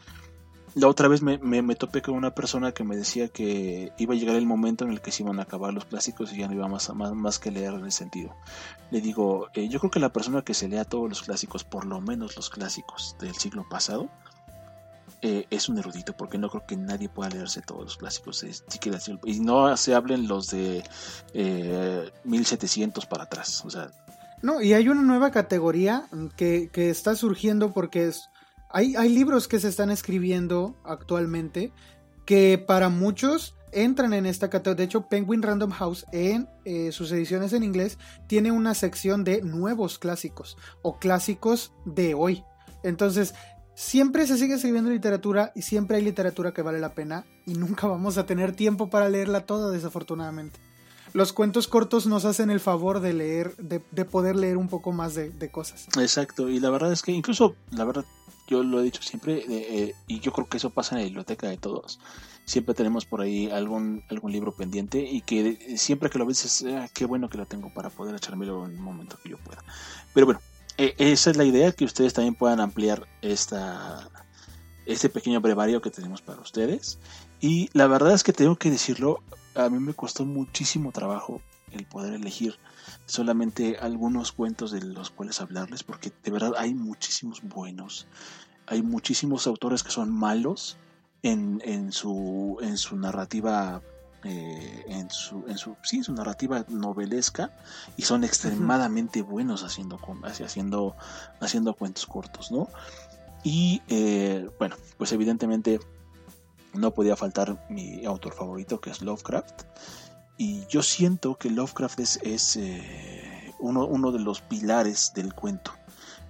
[0.75, 4.17] la otra vez me, me, topé con una persona que me decía que iba a
[4.17, 6.53] llegar el momento en el que se iban a acabar los clásicos y ya no
[6.53, 8.35] iba más, más, más que leer en ese sentido.
[8.91, 11.85] Le digo, eh, yo creo que la persona que se lea todos los clásicos, por
[11.85, 14.09] lo menos los clásicos del siglo pasado,
[15.21, 19.19] eh, es un erudito, porque no creo que nadie pueda leerse todos los clásicos de
[19.25, 20.83] Y no se hablen los de
[22.23, 23.63] 1700 eh, para atrás.
[24.41, 28.29] No, y hay una nueva categoría que, está surgiendo porque es,
[28.69, 31.71] hay, hay libros que se están escribiendo actualmente
[32.25, 34.77] que para muchos entran en esta categoría.
[34.77, 39.41] De hecho, Penguin Random House en eh, sus ediciones en inglés tiene una sección de
[39.41, 42.43] nuevos clásicos o clásicos de hoy.
[42.83, 43.35] Entonces,
[43.75, 47.87] siempre se sigue escribiendo literatura y siempre hay literatura que vale la pena y nunca
[47.87, 50.59] vamos a tener tiempo para leerla toda desafortunadamente.
[51.13, 55.15] Los cuentos cortos nos hacen el favor de leer, de, poder leer un poco más
[55.15, 55.87] de, cosas.
[55.97, 58.03] Exacto, y la verdad es que incluso, la verdad,
[58.49, 61.47] yo lo he dicho siempre, eh, y yo creo que eso pasa en la biblioteca
[61.47, 62.01] de todos.
[62.43, 66.65] Siempre tenemos por ahí algún, algún libro pendiente y que siempre que lo ves es,
[66.65, 69.63] ah, qué bueno que lo tengo para poder echármelo en un momento que yo pueda.
[70.13, 70.41] Pero bueno,
[70.77, 74.09] esa es la idea, que ustedes también puedan ampliar esta,
[74.85, 76.99] este pequeño brevario que tenemos para ustedes.
[77.39, 79.21] Y la verdad es que tengo que decirlo,
[79.55, 82.57] a mí me costó muchísimo trabajo el poder elegir
[83.05, 88.07] solamente algunos cuentos de los cuales hablarles, porque de verdad hay muchísimos buenos,
[88.67, 90.77] hay muchísimos autores que son malos
[91.23, 93.81] en, en, su, en su narrativa
[94.27, 97.51] eh, en, su, en, su, sí, su narrativa novelesca
[97.95, 100.95] y son extremadamente buenos haciendo, haciendo,
[101.39, 102.67] haciendo cuentos cortos, ¿no?
[103.43, 105.79] Y eh, bueno, pues evidentemente
[106.73, 109.61] no podía faltar mi autor favorito que es Lovecraft.
[110.37, 115.71] Y yo siento que Lovecraft es, es eh, uno, uno, de los pilares del cuento,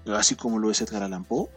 [0.08, 1.48] así como lo es Edgar Allan Poe.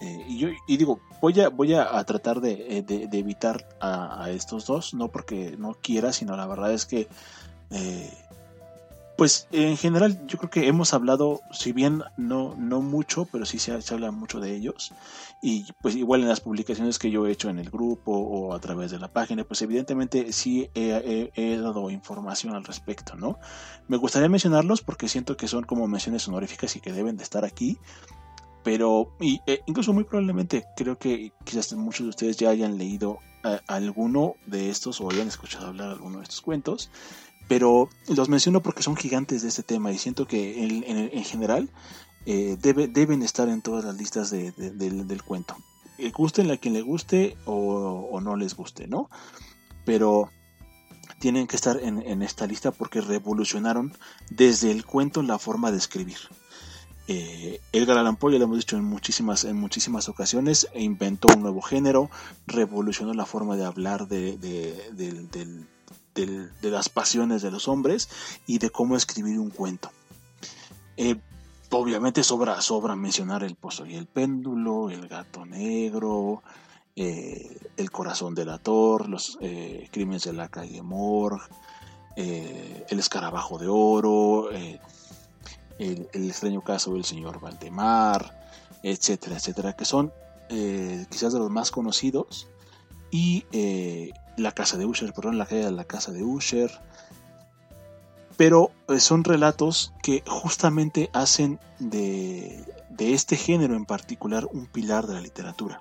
[0.00, 4.66] Eh, y yo y digo, voy a, voy a, tratar de, de, evitar a, estos
[4.66, 7.08] dos, no porque no quiera, sino la verdad es que
[9.18, 13.58] pues en general yo creo que hemos hablado, si bien no, no mucho, pero sí
[13.58, 14.92] se, habla mucho de ellos.
[15.42, 18.60] Y pues igual en las publicaciones que yo he hecho en el grupo o a
[18.60, 23.40] través de la página, pues evidentemente sí he, dado información al respecto, ¿no?
[23.88, 27.44] Me gustaría mencionarlos porque siento que son como menciones honoríficas y que deben de estar
[27.44, 27.76] aquí.
[28.68, 33.18] Pero y, e, incluso muy probablemente creo que quizás muchos de ustedes ya hayan leído
[33.42, 36.90] eh, alguno de estos o hayan escuchado hablar alguno de estos cuentos
[37.48, 41.70] pero los menciono porque son gigantes de este tema y siento que en, general
[42.26, 45.56] eh, deben estar en todas las listas del, cuento.
[45.96, 49.08] Eh, gusten a quien le guste o, no les guste, ¿no?
[49.86, 50.30] Pero
[51.20, 53.96] tienen que estar en, esta lista porque revolucionaron
[54.28, 56.18] desde el cuento la forma de escribir.
[57.10, 62.10] Eh, Edgar Allan lo hemos dicho en muchísimas, en muchísimas ocasiones, inventó un nuevo género,
[62.46, 64.38] revolucionó la forma de hablar del,
[66.14, 68.10] de las pasiones de los hombres
[68.46, 69.90] y de cómo escribir un cuento.
[70.98, 71.16] Eh,
[71.70, 76.42] obviamente sobra, sobra mencionar el pozo y el péndulo, el gato negro,
[76.94, 81.46] eh, el corazón del ator, los eh, crímenes de la calle Morgue,
[82.16, 84.50] el escarabajo de oro,
[85.78, 88.50] el, extraño caso del señor Valdemar,
[88.82, 90.12] etcétera, etcétera, que son
[90.48, 92.48] quizás de los más conocidos
[93.10, 93.44] y
[94.38, 96.70] la casa de Usher, perdón, la caída de la casa de Usher.
[98.36, 102.64] Pero eh, son relatos que justamente hacen de,
[102.98, 105.80] este género en particular un pilar de la literatura.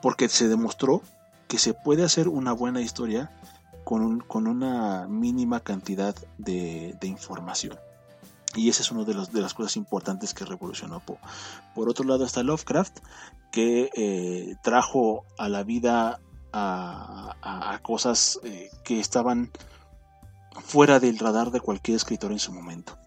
[0.00, 1.02] Porque se demostró
[1.48, 3.32] que se puede hacer una buena historia
[3.84, 7.78] con, con una mínima cantidad de, información.
[8.54, 11.18] Y esa es una de, de, las cosas importantes que revolucionó Poe.
[11.74, 12.98] Por otro lado está Lovecraft,
[13.52, 16.20] que eh, trajo a la vida
[16.52, 19.50] a, cosas eh, que estaban
[20.64, 22.98] fuera del radar de cualquier escritor en su momento.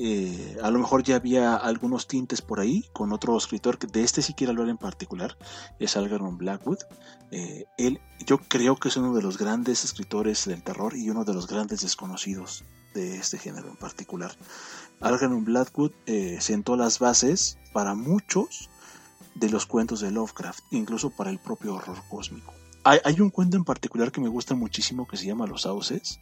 [0.00, 4.04] Eh, a lo mejor ya había algunos tintes por ahí con otro escritor que de
[4.04, 5.36] este sí quiero hablar en particular,
[5.80, 6.78] es Algernon Blackwood.
[7.32, 11.24] Eh, él, yo creo que es uno de los grandes escritores del terror y uno
[11.24, 14.30] de los grandes desconocidos de este género en particular.
[15.00, 15.92] Algernon Blackwood
[16.38, 18.70] sentó las bases para muchos
[19.34, 22.54] de los cuentos de Lovecraft, incluso para el propio horror cósmico.
[22.84, 26.20] Hay, un cuento en particular que me gusta muchísimo que se llama Los Sauces,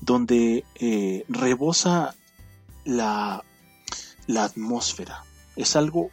[0.00, 2.14] donde eh, rebosa
[2.86, 3.44] la,
[4.26, 5.24] la atmósfera.
[5.56, 6.10] Es algo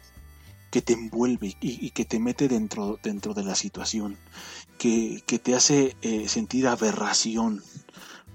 [0.70, 4.18] que te envuelve y, que te mete dentro, dentro de la situación,
[4.76, 7.62] que, te hace eh, sentir aberración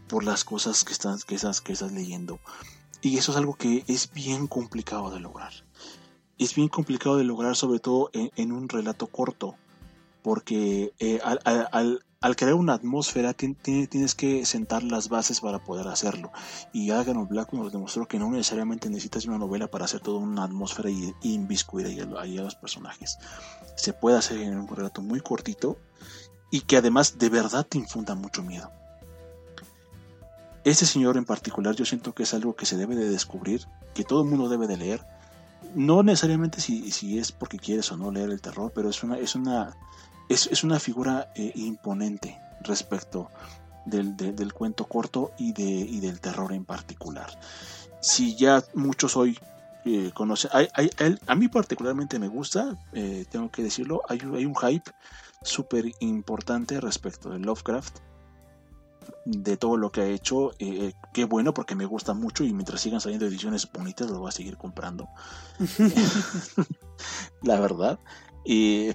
[0.08, 2.40] por las cosas que estás, que, estás, que estás leyendo.
[3.02, 5.52] Y eso es algo que es bien complicado de lograr.
[6.38, 9.58] Es bien complicado de lograr sobre todo en un relato corto
[10.22, 16.32] porque eh, al, crear una atmósfera tienes que sentar las bases para poder hacerlo.
[16.74, 20.44] Y Agan Black nos demostró que no necesariamente necesitas una novela para hacer toda una
[20.44, 23.18] atmósfera y, inviscuir ahí, a los personajes.
[23.76, 25.78] Se puede hacer en un relato muy cortito
[26.52, 28.70] y que además de verdad te infunda mucho miedo.
[30.66, 34.04] Este señor en particular yo siento que es algo que se debe de descubrir, que
[34.04, 35.06] todo el mundo debe de leer.
[35.74, 39.18] No necesariamente si, si es porque quieres o no leer el terror, pero es una,
[39.18, 39.78] es una
[40.30, 43.30] es, una figura eh, imponente respecto
[43.86, 47.30] del, cuento corto y, de, del terror en particular.
[48.00, 49.38] Si ya muchos hoy
[49.86, 54.92] eh, conocen, a mí particularmente me gusta, eh, tengo que decirlo, hay, hay un hype
[55.42, 57.98] súper importante respecto de Lovecraft,
[59.26, 60.52] de todo lo que ha hecho.
[61.14, 64.32] qué bueno porque me gusta mucho y mientras sigan saliendo ediciones bonitas lo voy a
[64.32, 65.08] seguir comprando.
[67.42, 68.00] la verdad.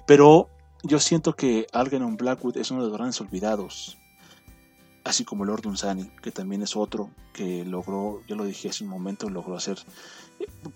[0.07, 0.49] pero
[0.85, 3.97] yo siento que Algernon Blackwood es uno de los grandes olvidados.
[5.03, 8.89] así como Lord Dunsany, que también es otro que logró, ya lo dije hace un
[8.89, 9.77] momento, logró hacer,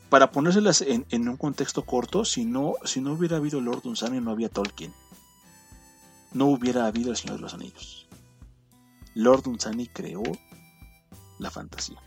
[0.10, 4.22] para ponérselas en, en un contexto corto, si no, si no hubiera habido Lord Dunsany
[4.22, 4.94] no había Tolkien,
[6.34, 8.08] no hubiera habido El Señor de los Anillos.
[9.16, 10.22] Lord Dunsany creó
[11.40, 12.00] la fantasía.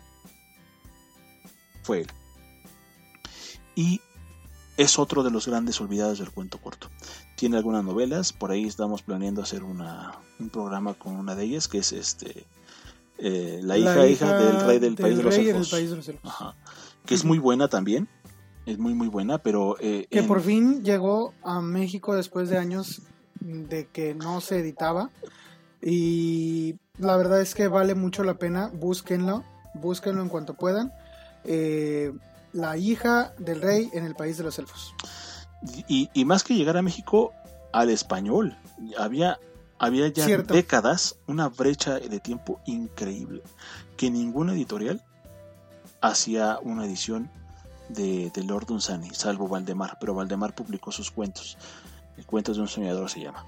[1.82, 2.06] Fue él.
[3.74, 4.00] Y
[4.76, 6.88] es otro de los grandes olvidados del cuento corto.
[7.36, 11.66] Tiene algunas novelas, por ahí estamos planeando hacer una, un programa con una de ellas,
[11.66, 12.46] que es este
[13.24, 16.54] eh, la, hija, hija, del rey del, país, de los elfos.
[17.06, 18.08] Que es muy buena también.
[18.66, 19.76] Es muy muy buena, pero...
[19.80, 23.02] Eh, que por fin llegó a México después de años
[23.40, 25.10] de que no se editaba.
[25.80, 28.70] Y la verdad es que vale mucho la pena.
[28.72, 29.44] Búsquenlo.
[29.74, 30.92] Búsquenlo en cuanto puedan.
[31.44, 32.12] Eh,
[32.52, 34.94] la hija del rey en el país de los elfos.
[35.88, 37.32] Y, más que llegar a México,
[37.72, 38.56] al español.
[38.98, 39.38] Había,
[39.78, 43.42] había ya décadas una brecha de tiempo increíble.
[43.96, 45.02] Que ninguna editorial
[46.00, 47.30] hacía una edición
[47.88, 49.98] de, de Lord Dunsany, salvo Valdemar.
[50.00, 51.56] Pero Valdemar publicó sus cuentos.
[52.26, 53.44] Cuentos de un soñador se llama.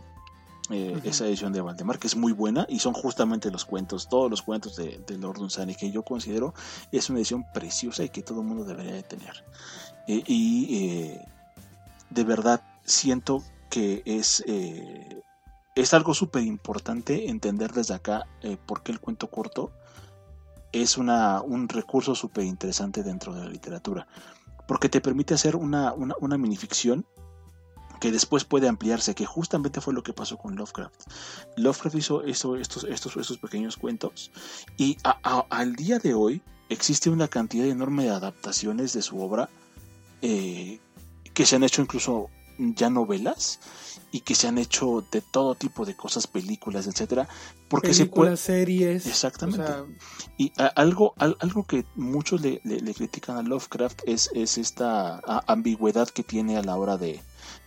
[0.70, 4.31] Eh, esa edición de Valdemar, que es muy buena, y son justamente los cuentos, todos
[4.31, 6.55] los cuentos de, Lord Dunsany, que yo considero
[6.90, 9.44] es una edición preciosa y que todo el mundo debería de tener.
[10.09, 11.29] Eh, y eh,
[12.14, 14.44] de verdad siento que es,
[15.74, 18.27] es algo súper importante entender desde acá
[18.66, 19.72] por qué el cuento corto
[20.83, 24.07] es una, un recurso súper interesante dentro de la literatura,
[24.66, 27.07] porque te permite hacer una, una, una minificción
[28.00, 31.05] que después puede ampliarse, que justamente fue lo que pasó con Lovecraft.
[31.57, 34.31] Lovecraft hizo estos, estos, estos pequeños cuentos
[34.77, 39.48] y al día de hoy existe una cantidad enorme de adaptaciones de su obra
[40.22, 40.81] eh,
[41.35, 43.59] que se han hecho incluso ya novelas
[44.12, 47.29] y que se han hecho de todo tipo de cosas, películas, etcétera,
[47.68, 49.73] porque se puede series, exactamente.
[50.38, 56.23] Y algo, algo que muchos le, le, critican a Lovecraft es, es esta ambigüedad que
[56.23, 57.20] tiene a la hora de,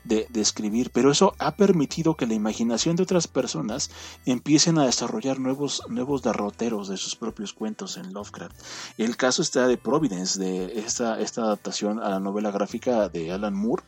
[0.08, 3.92] de, escribir, pero eso ha permitido que la imaginación de otras personas
[4.26, 8.56] empiecen a desarrollar nuevos, nuevos derroteros de sus propios cuentos en Lovecraft.
[8.98, 13.54] El caso está de Providence, de esta, esta adaptación a la novela gráfica de Alan
[13.54, 13.84] Moore,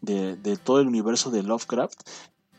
[0.00, 2.00] de, de, todo el universo de Lovecraft,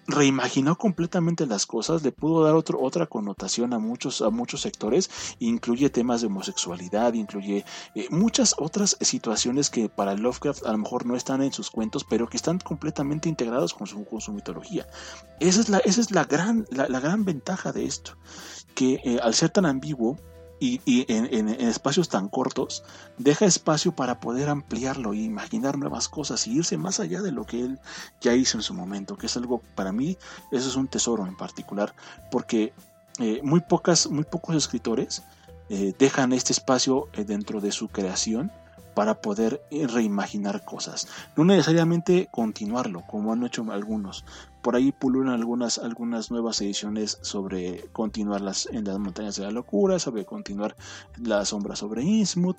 [0.08, 5.10] reimaginó completamente las cosas, le pudo dar otro, otra connotación a muchos, a muchos sectores,
[5.39, 7.65] incluye temas de homosexualidad, incluye
[7.96, 12.04] eh, muchas otras situaciones que para Lovecraft a lo mejor no están en sus cuentos,
[12.04, 14.88] pero que están completamente integrados con su, mitología.
[15.39, 18.18] Esa es la, esa es la gran, la, gran ventaja de esto,
[18.76, 20.18] que eh, al ser tan ambiguo,
[20.60, 22.84] y, en, espacios tan cortos
[23.18, 27.46] deja espacio para poder ampliarlo e imaginar nuevas cosas y irse más allá de lo
[27.46, 27.80] que él
[28.22, 30.18] ya hizo en su momento, que es algo para mí,
[30.52, 31.94] eso es un tesoro en particular,
[32.32, 32.74] porque
[33.20, 35.24] eh, muy, pocas, muy pocos escritores
[35.70, 38.52] eh, dejan este espacio eh, dentro de su creación
[38.94, 41.10] para poder reimaginar cosas.
[41.36, 44.24] No necesariamente continuarlo, como han hecho algunos,
[44.65, 49.99] por ahí pululan algunas, algunas nuevas ediciones sobre continuar en las montañas de la locura,
[49.99, 50.75] sobre continuar
[51.21, 52.58] la sombra sobre Innsmouth,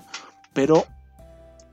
[0.52, 0.84] pero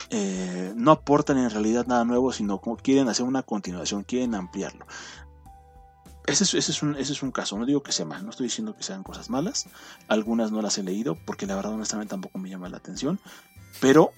[0.09, 4.87] eh, no aportan en realidad nada nuevo, sino quieren hacer una continuación, quieren ampliarlo.
[6.25, 8.47] Es, ese, es un, ese es, un, caso, no digo que sea mal, no estoy
[8.47, 9.67] diciendo que sean cosas malas,
[10.07, 13.19] algunas no las he leído porque la verdad honestamente tampoco me llama la atención,
[13.79, 14.13] pero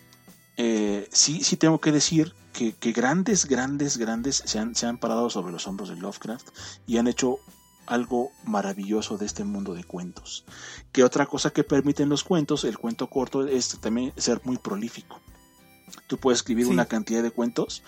[0.58, 5.30] eh, sí, sí tengo que decir que, grandes, grandes, grandes se han, se han parado
[5.30, 6.48] sobre los hombros de Lovecraft
[6.88, 7.40] y han hecho
[7.86, 10.46] algo maravilloso de este mundo de cuentos.
[10.92, 15.20] Que otra cosa que permiten los cuentos, el cuento corto, es también ser muy prolífico.
[16.08, 17.84] Tú puedes escribir una cantidad de cuentos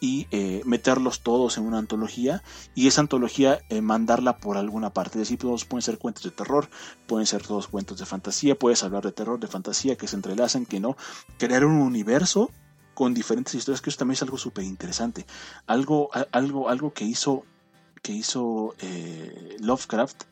[0.00, 2.42] y eh, meterlos todos en una antología
[2.74, 5.18] y esa antología eh, mandarla por alguna parte.
[5.18, 6.68] Es decir, todos pueden ser cuentos de terror,
[7.06, 10.66] pueden ser todos cuentos de fantasía, puedes hablar de terror, de fantasía, que se entrelazan,
[10.66, 10.96] que no.
[11.38, 12.50] Crear un universo
[12.94, 15.26] con diferentes historias, que eso también es algo súper interesante.
[15.66, 17.44] Algo, algo, algo que hizo,
[18.02, 20.24] que hizo eh, Lovecraft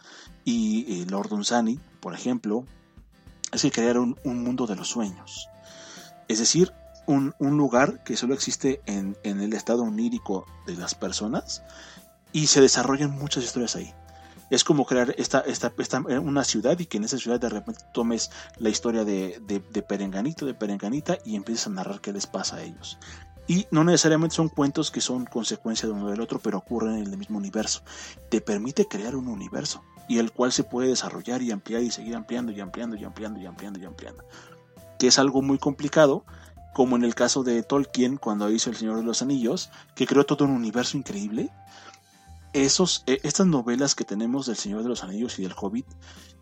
[0.45, 2.65] y Lord Dunsany, por ejemplo,
[3.53, 5.49] es que crearon un mundo de los sueños.
[6.29, 6.73] Es decir,
[7.07, 11.63] un, lugar que solo existe en, el estado onírico de las personas
[12.33, 13.93] y se desarrollan muchas historias ahí.
[14.51, 17.83] Es como crear esta, esta, esta, una ciudad y que en esa ciudad de repente
[17.93, 22.57] tomes la historia de, de, Perenganito, de Perenganita y empieces a narrar qué les pasa
[22.57, 22.99] a ellos.
[23.47, 27.07] Y no necesariamente son cuentos que son consecuencia de uno del otro, pero ocurren en
[27.07, 27.83] el mismo universo.
[28.31, 32.15] Te permite crear un universo y el cual se puede desarrollar y ampliar y seguir
[32.15, 34.25] ampliando y ampliando y ampliando y ampliando y ampliando.
[34.99, 36.25] Que es algo muy complicado
[36.75, 40.27] como en el caso de Tolkien cuando hizo El Señor de los Anillos, que creó
[40.27, 41.51] todo un universo increíble.
[42.53, 45.87] Esos, e, estas novelas que tenemos del Señor de los Anillos y del Hobbit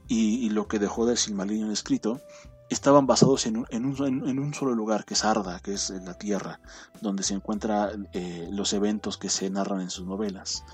[0.09, 2.21] y, lo que dejó del Silmarillion escrito
[2.69, 6.61] estaban basados en un, solo lugar, que es Arda, que es la Tierra,
[7.03, 10.65] donde se encuentran eh, los eventos que se narran en sus novelas.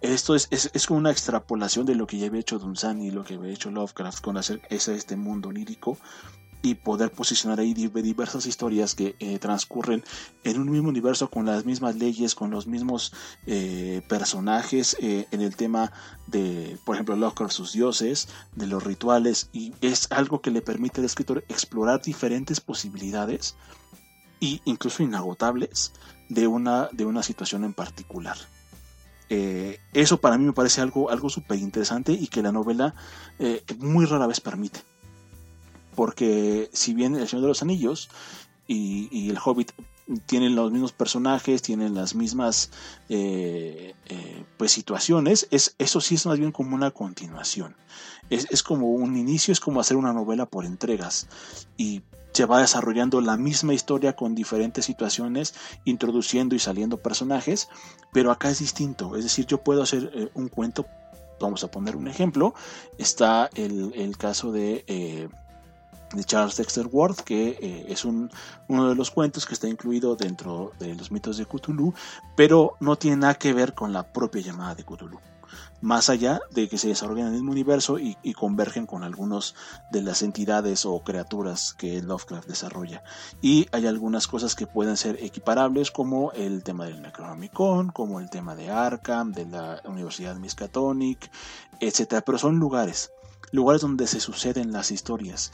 [0.00, 3.10] Esto es, es, es, como una extrapolación de lo que ya había hecho Dunsany y
[3.10, 5.98] lo que había hecho Lovecraft con hacer este mundo lírico
[6.62, 10.04] y poder posicionar ahí diversas historias que eh, transcurren
[10.44, 13.12] en un mismo universo con las mismas leyes, con los mismos
[13.46, 15.92] eh, personajes eh, en el tema
[16.26, 21.00] de, por ejemplo, Lovecraft, sus dioses, de los rituales, y es algo que le permite
[21.00, 23.56] al escritor explorar diferentes posibilidades
[24.40, 25.92] e incluso inagotables
[26.28, 28.36] de una, de una situación en particular.
[29.28, 32.94] eso para mí me parece algo, algo súper interesante y que la novela
[33.78, 34.80] muy rara vez permite
[35.94, 38.08] porque si bien El Señor de los Anillos
[38.66, 39.72] y, El Hobbit
[40.26, 42.70] tienen los mismos personajes, tienen las mismas
[43.08, 47.76] eh, eh, pues situaciones, es, eso sí es más bien como una continuación.
[48.28, 51.28] Es, es, como un inicio, es como hacer una novela por entregas.
[51.76, 57.68] Y se va desarrollando la misma historia con diferentes situaciones, introduciendo y saliendo personajes,
[58.12, 59.16] pero acá es distinto.
[59.16, 60.86] Es decir, yo puedo hacer eh, un cuento,
[61.40, 62.54] vamos a poner un ejemplo,
[62.98, 64.84] está el, el caso de
[66.14, 68.30] de Charles Dexter Ward, que eh, es un,
[68.68, 71.94] uno de los cuentos que está incluido dentro de los mitos de Cthulhu,
[72.36, 75.20] pero no tiene nada que ver con la propia llamada de Cthulhu.
[75.80, 79.54] Más allá de que se desarrollen en el mismo universo y, convergen con algunas
[79.90, 83.02] de las entidades o criaturas que Lovecraft desarrolla.
[83.42, 88.30] Y hay algunas cosas que pueden ser equiparables, como el tema del Necronomicon, como el
[88.30, 91.30] tema de Arkham, de la Universidad Miskatonic,
[91.80, 92.22] etc.
[92.24, 93.10] Pero son lugares,
[93.50, 95.50] lugares donde se suceden las historias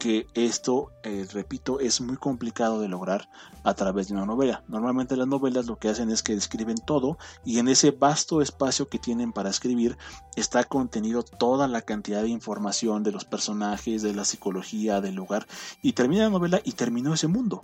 [0.00, 3.28] que esto, eh, repito, es muy complicado de lograr
[3.64, 4.64] a través de una novela.
[4.66, 8.88] Normalmente las novelas lo que hacen es que describen todo y en ese vasto espacio
[8.88, 9.98] que tienen para escribir
[10.36, 15.46] está contenido toda la cantidad de información de los personajes, de la psicología, del lugar
[15.82, 17.62] y termina la novela y terminó ese mundo.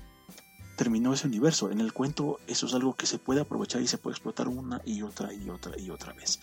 [0.77, 1.71] Terminó ese universo.
[1.71, 4.83] En el cuento eso es algo que se puede aprovechar y se puede explotar una
[4.85, 6.39] y otra y otra y otra vez.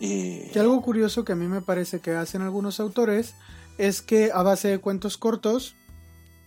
[0.00, 0.50] Eh...
[0.54, 3.34] Y algo curioso que a mí me parece que hacen algunos autores
[3.78, 5.74] es que a base de cuentos cortos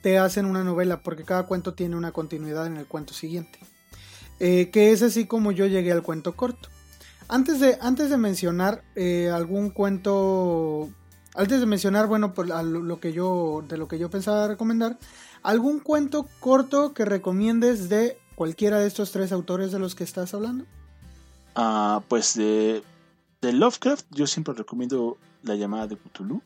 [0.01, 3.59] te hacen una novela, porque cada cuento tiene una continuidad en el cuento siguiente.
[4.39, 6.69] Eh, que es así como yo llegué al cuento corto.
[7.27, 10.89] Antes de, antes de mencionar eh, algún cuento,
[11.36, 14.97] antes de mencionar, bueno, por lo que yo, de lo que yo pensaba recomendar,
[15.43, 20.34] algún cuento corto que recomiendes de cualquiera de estos tres autores de los que estás
[20.34, 20.65] hablando.
[21.55, 22.82] Ah, pues de,
[23.41, 26.41] de Lovecraft yo siempre recomiendo La llamada de Cthulhu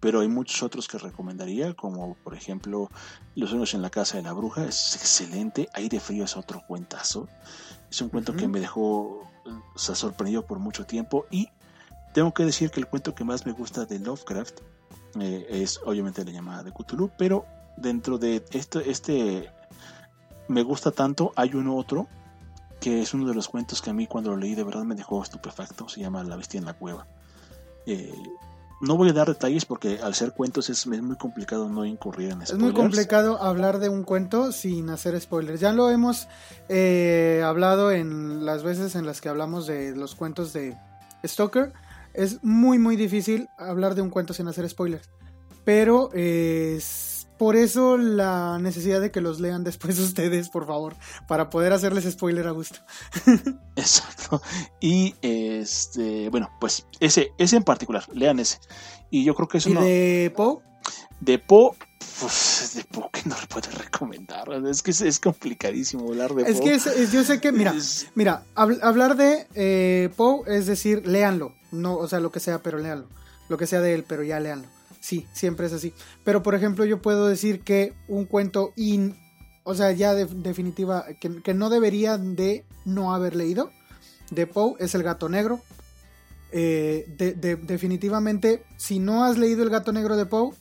[0.00, 2.88] pero hay muchos otros que recomendaría, como por ejemplo
[3.34, 7.28] Los sueños en la casa de la bruja, es excelente, Aire frío es otro cuentazo,
[7.90, 9.28] es un cuento que me dejó
[9.76, 11.48] sorprendido por mucho tiempo y
[12.12, 14.60] tengo que decir que el cuento que más me gusta de Lovecraft
[15.20, 17.46] eh, es obviamente la llamada de Cthulhu, pero
[17.76, 19.50] dentro de este, este
[20.48, 22.08] me gusta tanto, hay uno otro
[22.80, 24.94] que es uno de los cuentos que a mí cuando lo leí de verdad me
[24.94, 27.06] dejó estupefacto, se llama La bestia en la cueva.
[27.86, 28.14] Eh,
[28.80, 32.46] no voy a dar detalles porque al ser cuentos es, muy complicado no incurrir en
[32.46, 32.52] spoilers.
[32.52, 35.60] Es muy complicado hablar de un cuento sin hacer spoilers.
[35.60, 36.28] Ya lo hemos
[36.68, 40.76] eh, hablado en las veces en las que hablamos de los cuentos de
[41.24, 41.72] Stoker.
[42.14, 45.08] Es muy muy difícil hablar de un cuento sin hacer spoilers.
[45.64, 51.50] Pero es por eso la necesidad de que los lean después ustedes, por favor, para
[51.50, 52.80] poder hacerles spoiler a gusto.
[53.76, 54.42] Exacto.
[54.80, 58.58] Y este, bueno, pues ese, ese en particular, lean ese.
[59.10, 59.82] Y yo creo que es uno.
[59.82, 60.58] de Poe?
[61.20, 61.72] De Poe,
[62.20, 64.48] pues de Poe que no le puedo recomendar.
[64.66, 66.74] Es que es, complicadísimo hablar de Poe.
[66.74, 67.74] Es que yo sé que, mira,
[68.14, 71.54] mira, hablar de eh, Poe es decir, léanlo.
[71.70, 73.08] No, o sea, lo que sea, pero léanlo.
[73.48, 74.68] Lo que sea de él, pero ya léanlo
[75.00, 75.92] sí, siempre es así.
[76.24, 79.16] Pero por ejemplo, yo puedo decir que un cuento in,
[79.64, 83.70] o sea, ya de, definitiva, que, no debería de no haber leído,
[84.30, 85.60] de Poe es El gato negro.
[86.50, 87.06] Eh,
[87.62, 90.54] definitivamente, si no has leído El gato negro de Poe,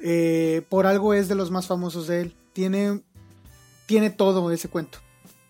[0.00, 2.36] eh, por algo es de los más famosos de él.
[2.52, 3.02] Tiene,
[3.86, 4.98] tiene todo ese cuento.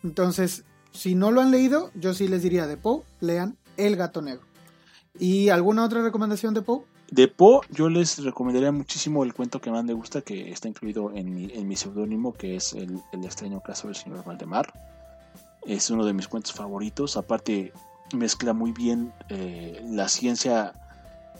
[0.04, 4.20] Entonces, si no lo han leído, yo sí les diría de Poe, lean El gato
[4.22, 4.46] negro.
[5.18, 6.84] ¿Y alguna otra recomendación de Poe?
[7.12, 11.12] De Poe, yo les recomendaría muchísimo el cuento que más me gusta, que está incluido
[11.14, 14.72] en mi, en mi seudónimo, que es el, extraño caso del señor Valdemar.
[15.66, 17.18] Es uno de mis cuentos favoritos.
[17.18, 17.74] Aparte,
[18.14, 20.72] mezcla muy bien eh, la ciencia,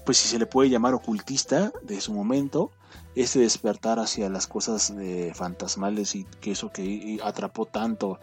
[0.04, 2.70] pues si se le puede llamar ocultista de su momento,
[3.14, 8.20] ese despertar hacia las cosas de fantasmales y que eso que atrapó tanto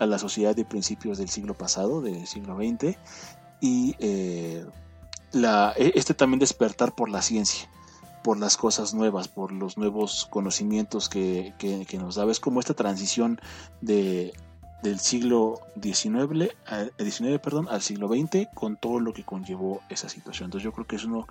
[0.00, 2.98] a la sociedad de principios del siglo pasado, del siglo XX,
[3.62, 4.66] y eh,
[5.32, 7.68] la, e, este también despertar por la ciencia,
[8.22, 12.32] por las cosas nuevas, por los nuevos conocimientos que, que, nos daba.
[12.32, 13.40] Es como esta transición
[13.80, 14.32] de,
[14.82, 16.54] del siglo XIX,
[16.98, 20.46] XIX perdón, al siglo XX con todo lo que conllevó esa situación.
[20.46, 21.26] Entonces yo creo que es uno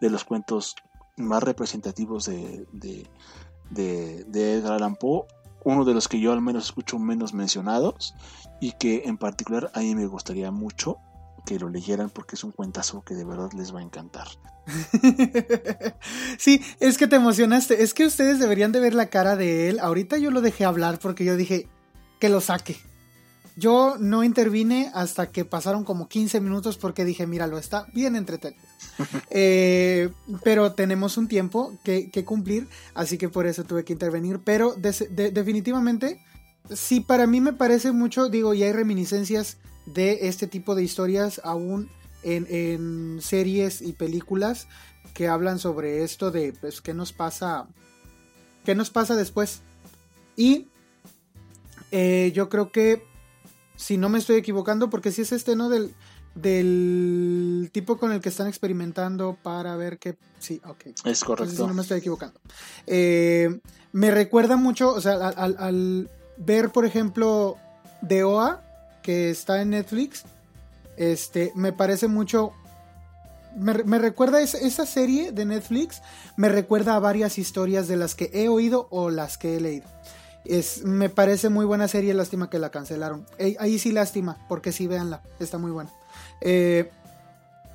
[0.00, 0.76] de los cuentos
[1.16, 3.06] más representativos de, de,
[3.70, 5.26] de, de Edgar Allan Poe,
[5.64, 8.14] uno de los que yo al menos escucho menos mencionados
[8.60, 10.98] y que en particular a mí me gustaría mucho
[11.44, 14.28] que lo leyeran porque es un cuentazo que de verdad les va a encantar.
[16.38, 17.82] sí, es que te emocionaste.
[17.82, 19.78] Es que ustedes deberían de ver la cara de él.
[19.80, 21.68] Ahorita yo lo dejé hablar porque yo dije
[22.20, 22.76] que lo saque.
[23.56, 28.62] Yo no intervine hasta que pasaron como 15 minutos porque dije, míralo, está bien entretenido.
[29.34, 30.10] Eh,
[30.44, 34.40] pero tenemos un tiempo que, cumplir, así que por eso tuve que intervenir.
[34.44, 36.22] Pero definitivamente,
[36.70, 39.56] sí, para mí me parece mucho, digo, y hay reminiscencias
[39.86, 41.90] de este tipo de historias aún
[42.22, 44.68] en, series y películas
[45.14, 47.66] que hablan sobre esto de pues qué nos pasa
[48.64, 49.60] qué nos pasa después.
[50.36, 50.68] Y
[51.90, 53.04] eh, yo creo que
[53.76, 55.94] si no me estoy equivocando porque si es este no del
[56.34, 60.86] del tipo con el que están experimentando para ver qué sí ok.
[61.04, 62.40] Es correcto si no me estoy equivocando.
[62.86, 63.60] Eh,
[63.92, 67.58] me recuerda mucho o sea al, al ver por ejemplo
[68.00, 68.62] de OA
[69.02, 70.24] que está en Netflix,
[70.96, 72.52] este, me parece mucho...
[73.54, 76.00] Me, recuerda esa, serie de Netflix,
[76.36, 79.86] me recuerda a varias historias de las que he oído o las que he leído.
[80.46, 83.26] Es, me parece muy buena serie, lástima que la cancelaron.
[83.58, 85.90] ahí sí lástima, porque sí, véanla, está muy buena.
[86.40, 86.90] Eh,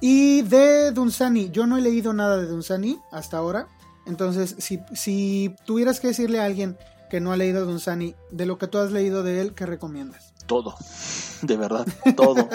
[0.02, 3.68] y de Dunsani, yo no he leído nada de Dunsani hasta ahora.
[4.08, 6.76] Entonces, si, si tuvieras que decirle a alguien
[7.10, 10.27] que no ha leído Dunsani, de lo que tú has leído de él, ¿qué recomiendas?
[10.48, 10.76] Todo,
[11.42, 11.86] de verdad,
[12.16, 12.50] todo.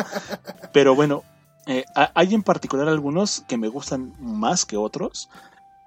[0.73, 1.23] Pero bueno,
[1.67, 5.29] eh, hay en particular algunos que me gustan más que otros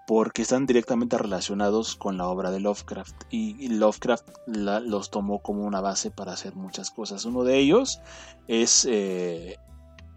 [0.08, 5.82] porque están directamente relacionados con la obra de Lovecraft y Lovecraft los tomó como una
[5.82, 7.26] base para hacer muchas cosas.
[7.26, 8.00] Uno de ellos
[8.48, 9.58] es eh,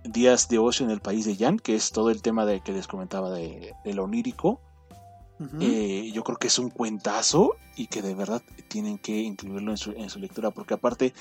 [0.05, 2.73] Días de Ocio en el País de Jan, que es todo el tema de que
[2.73, 4.61] les comentaba de, onírico
[5.61, 9.77] eh, yo creo que es un cuentazo y que de verdad tienen que incluirlo en
[9.77, 11.15] su, en su lectura, porque aparte,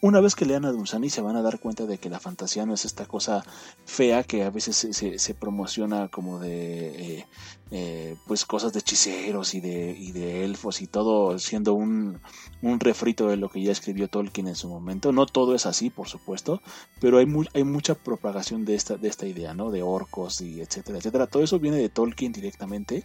[0.00, 2.64] una vez que lean a Dunsani se van a dar cuenta de que la fantasía
[2.64, 3.44] no es esta cosa
[3.84, 7.26] fea que a veces se, se, promociona como de eh,
[7.72, 12.20] eh, pues cosas de hechiceros y de, y de elfos y todo siendo un,
[12.62, 15.10] un refrito de lo que ya escribió Tolkien en su momento.
[15.10, 16.62] No todo es así, por supuesto,
[17.00, 19.72] pero hay, hay mucha propagación de esta, de esta idea, ¿no?
[19.72, 21.26] De orcos y etcétera, etcétera.
[21.26, 23.04] Todo eso viene de Tolkien directamente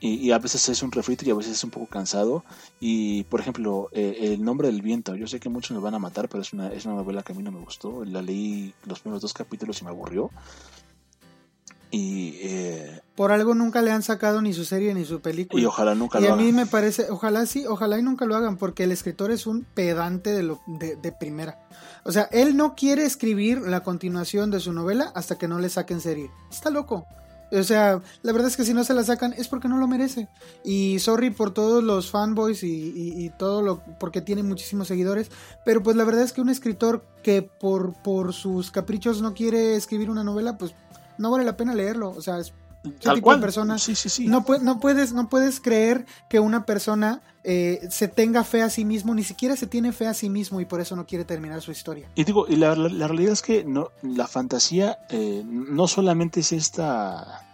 [0.00, 2.44] y, a veces es un refrito y a veces es un poco cansado.
[2.78, 5.98] Y por ejemplo, eh, El nombre del viento, yo sé que muchos me van a
[5.98, 8.04] matar, pero es una, es una novela que a mí no me gustó.
[8.04, 10.30] La leí los primeros dos capítulos y me aburrió.
[11.90, 15.60] Y eh, por algo nunca le han sacado ni su serie ni su película.
[15.60, 16.38] Y ojalá nunca lo hagan.
[16.38, 19.30] Y a mí me parece, ojalá sí, ojalá y nunca lo hagan, porque el escritor
[19.30, 21.66] es un pedante de, lo, de, de primera.
[22.04, 25.70] O sea, él no quiere escribir la continuación de su novela hasta que no le
[25.70, 26.30] saquen serie.
[26.50, 27.06] Está loco.
[27.50, 29.86] O sea, la verdad es que si no se la sacan es porque no lo
[29.86, 30.28] merece.
[30.64, 33.82] Y sorry por todos los fanboys y, todo lo.
[33.98, 35.30] porque tiene muchísimos seguidores.
[35.64, 39.76] Pero pues la verdad es que un escritor que por, por sus caprichos no quiere
[39.76, 40.74] escribir una novela, pues
[41.16, 42.10] no vale la pena leerlo.
[42.10, 42.52] O sea, es
[43.02, 43.40] Tal tipo cual.
[43.40, 43.78] persona.
[43.78, 44.26] Sí, sí, sí.
[44.26, 48.84] No, no, puedes, no puedes creer que una persona eh, se tenga fe a sí
[48.84, 51.60] mismo, ni siquiera se tiene fe a sí mismo y por eso no quiere terminar
[51.62, 52.08] su historia.
[52.14, 57.47] Y digo, y la, realidad es que no, la fantasía eh, no solamente es esta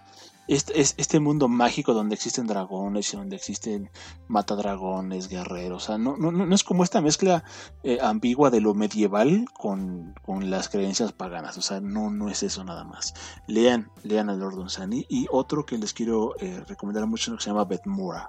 [0.47, 3.91] este, mundo mágico donde existen dragones y donde existen
[4.29, 5.85] matadragones, guerreros.
[5.85, 7.45] O sea, no, no, no es como esta mezcla
[7.83, 11.57] eh, ambigua de lo medieval con, con, las creencias paganas.
[11.57, 13.15] O sea, no, no es eso nada más.
[13.47, 15.07] Lean, lean a Lord Dunsany.
[15.09, 18.29] Y otro que les quiero eh, recomendar mucho que se llama Betmura.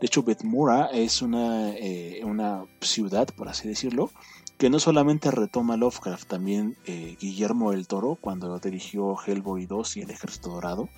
[0.00, 4.10] De hecho, Betmura es una, eh, una ciudad, por así decirlo,
[4.58, 10.10] que no solamente retoma Lovecraft, también Guillermo el Toro, cuando dirigió Hellboy 2 y El
[10.10, 10.88] Ejército Dorado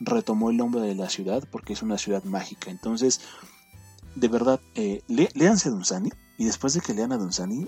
[0.00, 2.70] retomó el nombre de la ciudad porque es una ciudad mágica.
[2.70, 3.20] Entonces,
[4.14, 7.66] de verdad, eh, léanse Dunsani y después de que lean a Dunsani,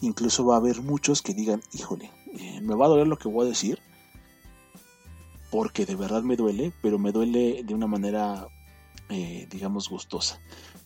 [0.00, 3.28] incluso va a haber muchos que digan, híjole, eh, me va a doler lo que
[3.28, 3.80] voy a decir,
[5.50, 8.46] porque de verdad me duele, pero me duele de una manera,
[9.08, 10.38] eh, digamos, gustosa.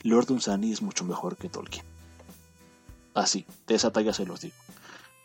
[0.03, 1.85] Lord Dunsani es mucho mejor que Tolkien.
[3.15, 4.57] Así, de esa talla se los digo.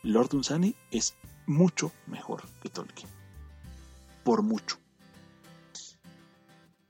[0.04, 3.10] Lord Dunsani es mucho mejor que Tolkien.
[4.24, 4.78] Por mucho.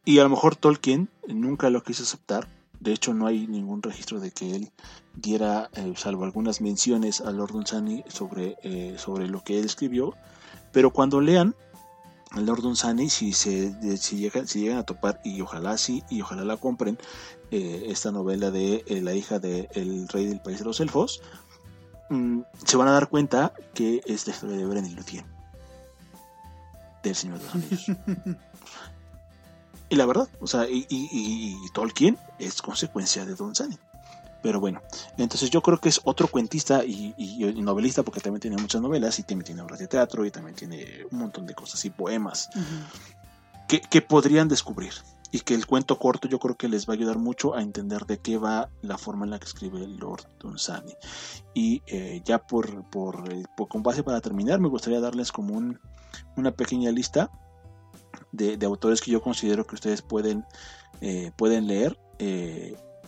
[0.04, 2.48] Y a lo mejor Tolkien nunca lo quiso aceptar.
[2.80, 4.72] De hecho, no hay ningún registro de que él
[5.16, 10.16] diera, eh, salvo algunas menciones a Lord Dunsany sobre, eh, sobre lo que él escribió.
[10.72, 11.56] Pero cuando lean
[12.36, 16.46] Lord Dunsany si se si llegan, si llegan a topar y ojalá sí y ojalá
[16.46, 16.98] la compren
[17.52, 21.22] eh, esta novela de eh, la hija del rey del país de los elfos
[22.10, 25.26] mm, se van a dar cuenta que es la historia de Beren y Luthien
[27.04, 27.86] del Señor de los Anillos
[29.92, 33.78] y la verdad o sea y, y, Tolkien es consecuencia de Dunsany
[34.42, 34.82] pero bueno,
[35.18, 37.14] entonces yo creo que es otro cuentista y,
[37.58, 41.06] novelista porque también tiene muchas novelas y también tiene obras de teatro y también tiene
[41.12, 42.50] un montón de cosas y poemas
[43.68, 44.94] que, podrían descubrir.
[45.34, 48.06] Y que el cuento corto yo creo que les va a ayudar mucho a entender
[48.06, 50.94] de qué va la forma en la que escribe Lord Dunsany.
[51.54, 55.80] Y eh, ya por, por, eh, con base para terminar, me gustaría darles como un,
[56.36, 57.32] una pequeña lista
[58.32, 60.46] de, autores que yo considero que ustedes pueden,
[61.02, 61.98] eh, pueden leer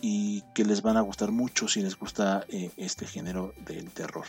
[0.06, 4.26] y que les van a gustar mucho si les gusta eh, este género del terror.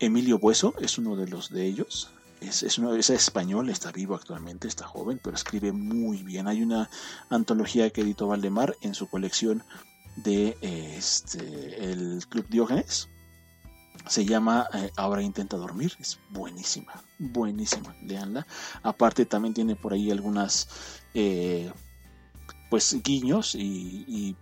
[0.00, 2.10] Emilio Bueso es uno de los de ellos.
[2.40, 6.48] Es, es, es, español, está vivo actualmente, está joven, pero escribe muy bien.
[6.48, 6.88] Hay una
[7.28, 9.62] antología que editó Valdemar en su colección
[10.16, 13.10] de este, el Club Diógenes.
[14.06, 15.92] Se llama eh, Ahora intenta dormir.
[16.00, 17.94] Es buenísima, buenísima.
[18.02, 18.46] Leanla.
[18.82, 20.68] Aparte también tiene por ahí algunas
[21.14, 21.72] eh,
[22.70, 24.36] pues guiños y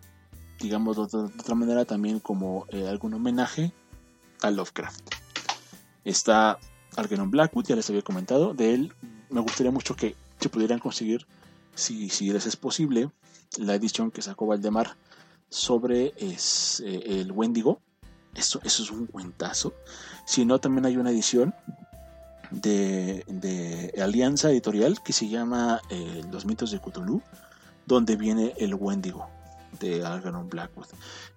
[0.61, 3.73] digamos de otra, manera también como eh, algún homenaje
[4.43, 5.15] a Lovecraft.
[6.05, 6.59] Está
[6.97, 8.93] Algernon Blackwood, ya les había comentado, de él
[9.31, 11.27] me gustaría mucho que se pudieran conseguir,
[11.75, 13.11] si, si les es posible,
[13.59, 14.97] la edición que sacó Valdemar
[15.49, 17.81] sobre es, el Wendigo.
[18.35, 19.75] Eso, eso es un cuentazo.
[20.25, 21.55] Si no, también hay una edición
[22.51, 27.23] de, de Alianza Editorial que se llama eh, Los mitos de Cthulhu,
[27.87, 29.29] donde viene el Wendigo
[29.79, 30.87] de Algernon Blackwood.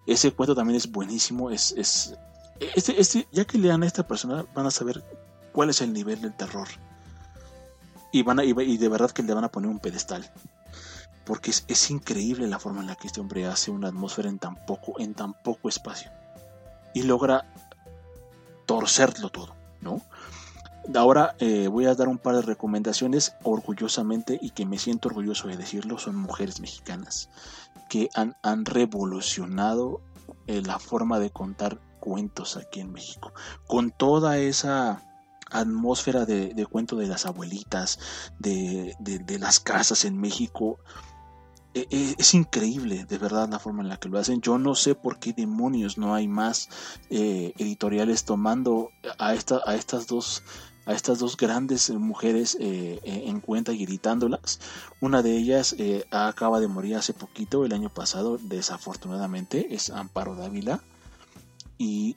[0.07, 1.49] Ese cuento también es buenísimo.
[1.49, 2.15] Es, es
[2.75, 5.03] este, este, ya que lean a esta persona, van a saber
[5.51, 6.67] cuál es el nivel del terror.
[8.11, 10.29] Y, van a, y, de verdad que le van a poner un pedestal.
[11.25, 14.39] Porque es, es, increíble la forma en la que este hombre hace una atmósfera en
[14.39, 16.11] tan poco, en tan poco espacio.
[16.93, 17.45] Y logra
[18.65, 20.01] torcerlo todo, ¿no?
[20.95, 25.47] Ahora eh, voy a dar un par de recomendaciones orgullosamente y que me siento orgulloso
[25.47, 27.29] de decirlo, son mujeres mexicanas
[27.89, 30.01] que han, han revolucionado
[30.47, 33.33] eh, la forma de contar cuentos aquí en México.
[33.65, 35.01] Con toda esa
[35.53, 37.99] atmósfera de, cuento de las abuelitas,
[38.39, 38.95] de,
[39.39, 40.79] las casas en México.
[41.73, 44.41] E, e, es, increíble, de verdad, la forma en la que lo hacen.
[44.41, 46.69] Yo no sé por qué demonios no hay más
[47.09, 50.43] eh, editoriales tomando a, esta, a estas dos
[50.85, 54.59] a estas dos grandes eh, mujeres eh, eh, en cuenta y gritándolas.
[54.99, 55.75] Una de ellas
[56.11, 60.81] acaba de morir hace poquito, el año pasado, desafortunadamente, es Amparo Dávila.
[61.77, 62.15] Y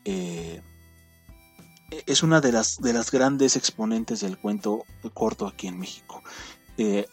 [2.06, 4.84] es una de las, de las grandes exponentes del cuento
[5.14, 6.22] corto aquí en México.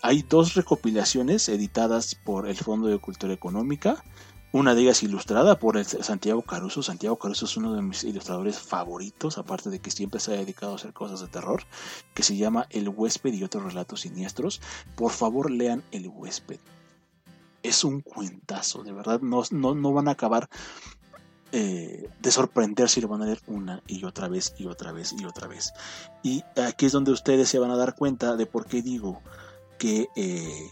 [0.01, 4.03] Hay dos recopilaciones editadas por el Fondo de Cultura Económica
[4.53, 6.83] una de ellas ilustrada por Santiago Caruso.
[6.83, 10.73] Santiago Caruso es uno de mis ilustradores favoritos, aparte de que siempre se ha dedicado
[10.73, 11.63] a hacer cosas de terror,
[12.13, 14.61] que se llama El huésped y otros relatos siniestros.
[14.95, 16.59] Por favor, lean El huésped.
[17.63, 20.47] Es un cuentazo, de verdad, no, no, van a acabar
[21.51, 25.15] eh, de sorprenderse si lo van a leer una y otra vez y otra vez
[25.17, 25.73] y otra vez.
[26.21, 29.19] Y aquí es donde ustedes se van a dar cuenta de por qué digo
[29.77, 30.69] que, eh,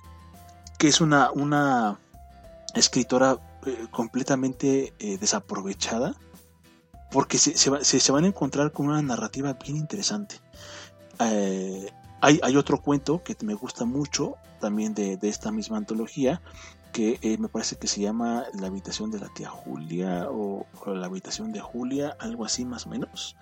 [0.78, 2.00] que es una, una
[2.76, 6.16] escritora eh, completamente eh, desaprovechada
[7.12, 10.36] porque se, se, van a encontrar con una narrativa bien interesante.
[11.20, 16.42] Hay, hay, otro cuento que me gusta mucho también de, esta misma antología
[16.94, 21.52] que me parece que se llama La habitación de la tía Julia o, La habitación
[21.52, 23.36] de Julia, algo así más o menos.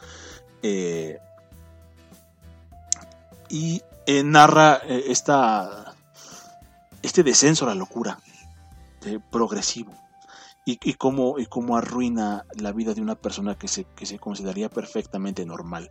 [3.49, 3.84] y
[4.24, 5.95] narra esta,
[7.01, 8.20] este descenso a la locura
[9.32, 9.93] progresivo
[10.66, 14.70] y, cómo, y cómo arruina la vida de una persona que se, que se consideraría
[14.70, 15.89] perfectamente normal.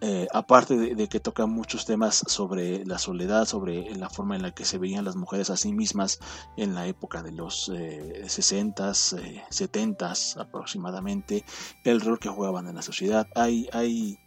[0.00, 4.52] Eh, aparte de, que toca muchos temas sobre la soledad, sobre la forma en la
[4.52, 6.20] que se veían las mujeres a sí mismas
[6.56, 9.18] en la época de los eh, 60s,
[9.50, 11.44] 70s eh, aproximadamente,
[11.82, 13.26] el rol que jugaban en la sociedad.
[13.34, 14.20] Hay, hay,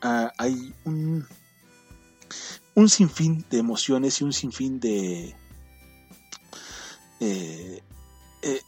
[0.00, 1.26] ah, hay un,
[2.74, 5.34] un sinfín de emociones y un sinfín de,
[7.20, 7.82] eh,
[8.42, 8.60] eh,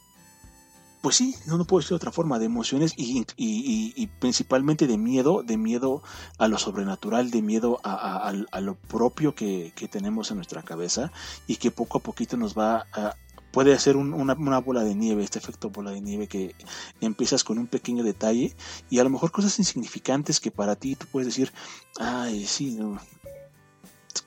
[1.01, 5.41] pues sí, no, no puedo decir de otra forma, de emociones y, principalmente de miedo,
[5.43, 6.03] de miedo
[6.37, 8.31] a lo sobrenatural, de miedo a,
[8.61, 11.11] lo propio que, tenemos en nuestra cabeza
[11.47, 13.15] y que poco a poquito nos va a,
[13.51, 16.55] puede hacer una, bola de nieve, este efecto bola de nieve que
[17.01, 18.55] empiezas con un pequeño detalle
[18.89, 21.51] y a lo mejor cosas insignificantes que para ti tú puedes decir,
[21.99, 22.77] ay, sí,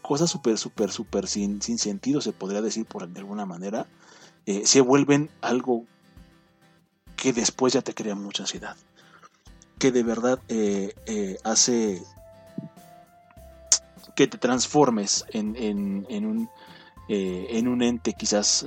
[0.05, 3.87] cosas súper, súper, súper sin, sin sentido, se podría decir por de alguna manera,
[4.45, 5.87] eh, se vuelven algo
[7.17, 8.77] que después ya te crea mucha ansiedad.
[9.79, 12.03] Que de verdad eh, eh, hace
[14.15, 16.51] que te transformes en, en, un,
[17.09, 18.67] en un ente quizás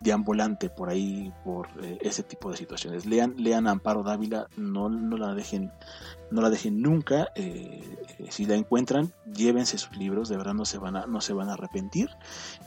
[0.00, 1.68] deambulante por ahí, por
[2.00, 3.06] ese tipo de situaciones.
[3.06, 5.72] Lean, lean Amparo Dávila, no, no la dejen
[6.30, 7.28] no la dejen nunca.
[7.34, 7.96] Eh,
[8.30, 11.48] si la encuentran, llévense sus libros, de verdad no se van a, no se van
[11.48, 12.10] a arrepentir.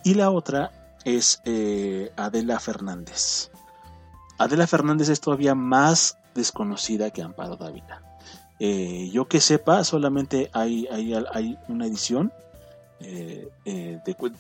[0.04, 0.72] Y la otra
[1.04, 3.52] es eh, Adela Fernández.
[4.38, 8.04] Adela Fernández es todavía más desconocida que Amparo Dávila.
[8.60, 12.32] Eh, yo que sepa, solamente hay, hay, hay una edición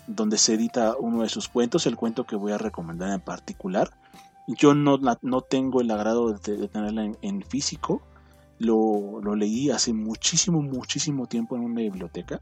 [0.07, 3.91] donde se edita uno de sus cuentos, el cuento que voy a recomendar en particular.
[4.47, 8.01] Yo no, no tengo el agrado de, tenerla en físico,
[8.61, 12.41] lo, leí hace muchísimo, muchísimo tiempo en una biblioteca.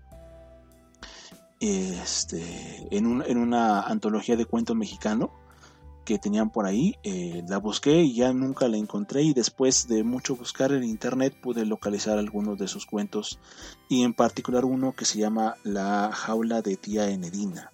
[1.60, 5.32] Este, en, una antología de cuento mexicano
[6.10, 6.95] que tenían por ahí.
[7.03, 11.39] Eh, la busqué y ya nunca la encontré y después de mucho buscar en internet
[11.39, 13.38] pude localizar algunos de sus cuentos
[13.89, 17.72] y en particular uno que se llama La jaula de tía Enedina.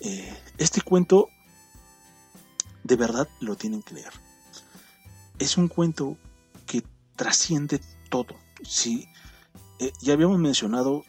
[0.00, 1.28] Eh, este cuento
[2.84, 4.12] de verdad lo tienen que leer.
[5.38, 6.18] Es un cuento
[6.66, 6.82] que
[7.16, 7.80] trasciende
[8.10, 8.34] todo.
[8.62, 9.08] ¿sí?
[9.78, 11.04] Eh, ya habíamos mencionado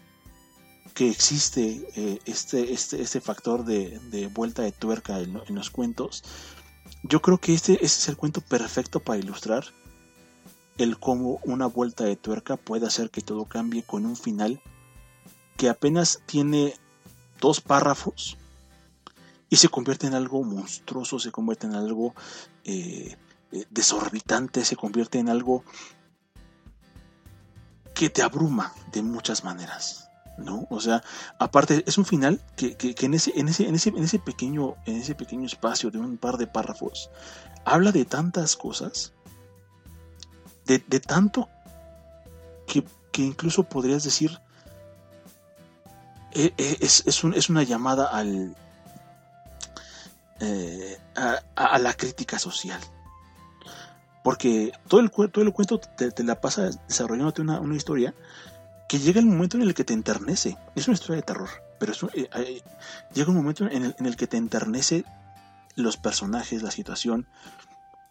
[0.93, 6.23] que existe eh, este, este, este, factor de, vuelta de tuerca en, los cuentos.
[7.03, 9.65] Yo creo que este, este, es el cuento perfecto para ilustrar
[10.77, 14.61] el cómo una vuelta de tuerca puede hacer que todo cambie con un final
[15.57, 16.75] que apenas tiene
[17.39, 18.37] dos párrafos
[19.49, 22.15] y se convierte en algo monstruoso, se convierte en algo
[22.63, 23.17] eh,
[23.69, 25.63] desorbitante, se convierte en algo
[27.93, 30.02] que te abruma de muchas maneras.
[30.37, 30.67] ¿No?
[30.69, 31.03] O sea,
[31.39, 34.97] aparte es un final que, en, ese, en, ese, en, ese, en, ese pequeño, en
[34.97, 37.09] ese pequeño espacio de un par de párrafos
[37.65, 39.13] habla de tantas cosas,
[40.65, 41.49] de, tanto
[42.67, 42.83] que,
[43.21, 44.39] incluso podrías decir
[46.31, 48.55] eh, eh, es, es, una llamada al
[50.39, 52.81] eh, a, la crítica social.
[54.23, 58.15] Porque todo el, todo el cuento te, la pasa desarrollándote una, una, historia
[58.87, 60.57] que llega el momento en el que te enternece.
[60.75, 62.61] Es una historia de terror, pero eh,
[63.13, 65.05] llega un momento en el, que te enternece
[65.75, 67.27] los personajes, la situación,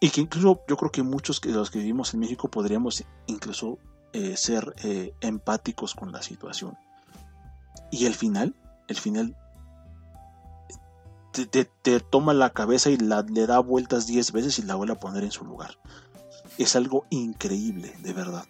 [0.00, 3.78] y que incluso yo creo que muchos de los que vivimos en México podríamos incluso
[4.12, 6.76] eh, ser eh, empáticos con la situación.
[7.90, 8.54] Y el final,
[8.88, 9.36] el final
[11.32, 15.00] te, toma la cabeza y la, le da vueltas 10 veces y la vuelve a
[15.00, 15.78] poner en su lugar.
[16.58, 18.44] Es algo increíble, de verdad.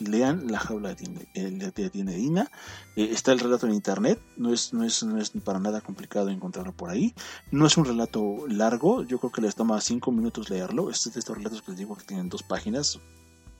[0.00, 2.50] Lean La jaula de Tinedina.
[2.96, 4.20] Eh, está el relato en internet.
[4.36, 7.14] No es, no, es, no es para nada complicado encontrarlo por ahí.
[7.50, 9.02] No es un relato largo.
[9.04, 10.90] Yo creo que les toma 5 minutos leerlo.
[10.90, 12.98] Este es de estos relatos que les digo que tienen dos páginas,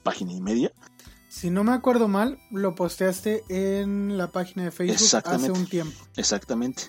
[0.03, 0.73] página y media.
[1.35, 6.01] Si no me acuerdo mal, lo posteaste en la página de Facebook hace un tiempo.
[6.17, 6.85] Exactamente.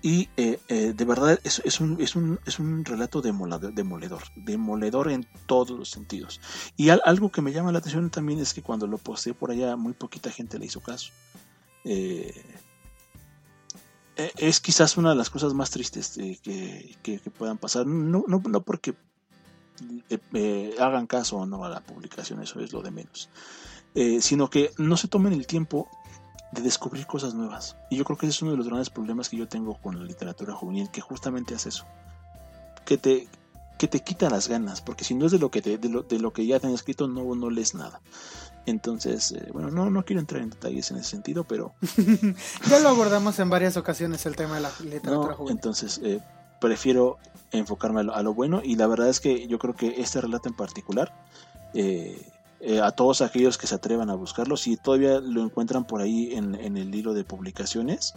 [0.00, 4.22] Y eh, eh, de verdad es, es, un, es, un, es un relato demoledor, demoledor,
[4.34, 6.40] demoledor en todos los sentidos.
[6.74, 9.76] Y algo que me llama la atención también es que cuando lo posteé por allá,
[9.76, 11.12] muy poquita gente le hizo caso.
[11.84, 12.32] Eh,
[14.16, 17.86] es quizás una de las cosas más tristes que, que, puedan pasar.
[17.86, 18.94] No, no, no porque
[20.80, 23.28] hagan caso o no a la publicación, eso es lo de menos.
[23.94, 25.88] Eh, sino que no se tomen el tiempo
[26.52, 27.76] de descubrir cosas nuevas.
[27.90, 29.98] Y yo creo que ese es uno de los grandes problemas que yo tengo con
[29.98, 31.84] la literatura juvenil, que justamente hace eso.
[32.86, 33.28] Que te,
[33.78, 36.46] que te quita las ganas, porque si no es de lo que, de lo, que
[36.46, 38.00] ya te han escrito, no, no lees nada.
[38.64, 41.74] Entonces, eh, bueno, no, no quiero entrar en detalles en ese sentido, pero...
[42.68, 45.56] ya lo abordamos en varias ocasiones el tema de la literatura juvenil.
[45.56, 46.20] Entonces, eh,
[46.60, 47.18] prefiero
[47.50, 50.20] enfocarme a lo, a lo, bueno y la verdad es que yo creo que este
[50.20, 51.12] relato en particular
[51.74, 52.30] eh,
[52.64, 54.56] eh, a todos aquellos que se atrevan a buscarlo.
[54.56, 58.14] Si todavía lo encuentran por ahí en, el hilo de publicaciones,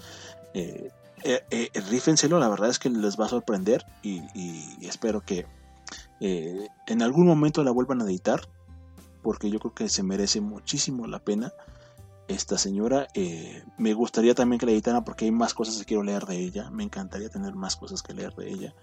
[0.54, 0.92] eh,
[1.24, 4.22] eh, rífenselo, la verdad es que les va a sorprender y,
[4.86, 5.48] espero que
[6.20, 8.42] en algún momento la vuelvan a editar,
[9.24, 11.52] porque yo creo que se merece muchísimo la pena
[12.28, 13.08] esta señora.
[13.80, 16.70] me gustaría también que la editaran porque hay más cosas que quiero leer de ella.
[16.70, 18.76] Me encantaría tener más cosas que leer de ella.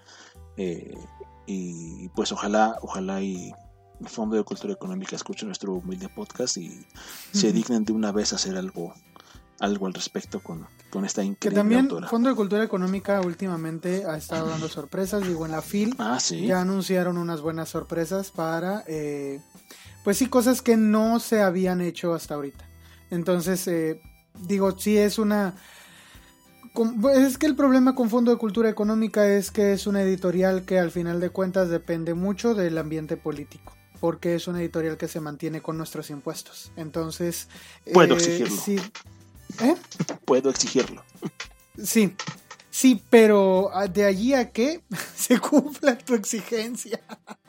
[1.47, 3.53] y pues ojalá, ojalá y
[4.07, 6.87] Fondo de Cultura Económica escuchen nuestro humilde podcast y
[7.33, 8.95] se dignen de una vez hacer algo
[9.59, 14.17] algo al respecto con, con esta increíble que también Fondo de Cultura Económica últimamente ha
[14.17, 19.41] estado dando sorpresas digo en la FIL ah, ya anunciaron unas buenas sorpresas para eh,
[20.03, 22.65] pues sí cosas que no se habían hecho hasta ahorita.
[23.11, 24.01] Entonces eh,
[24.47, 25.55] digo sí es una
[27.15, 30.79] es que el problema con Fondo de Cultura Económica es que es una editorial que
[30.79, 35.21] al final de cuentas depende mucho del ambiente político, porque es una editorial que se
[35.21, 36.73] mantiene con nuestros impuestos.
[36.75, 37.47] Entonces...
[37.93, 38.57] Puedo eh, exigirlo.
[38.61, 38.77] Sí.
[39.61, 39.77] ¿Eh?
[40.25, 41.05] Puedo exigirlo.
[41.81, 42.13] Sí,
[42.75, 44.81] Sí, pero ah, de allí a que
[45.15, 47.01] se cumpla tu exigencia.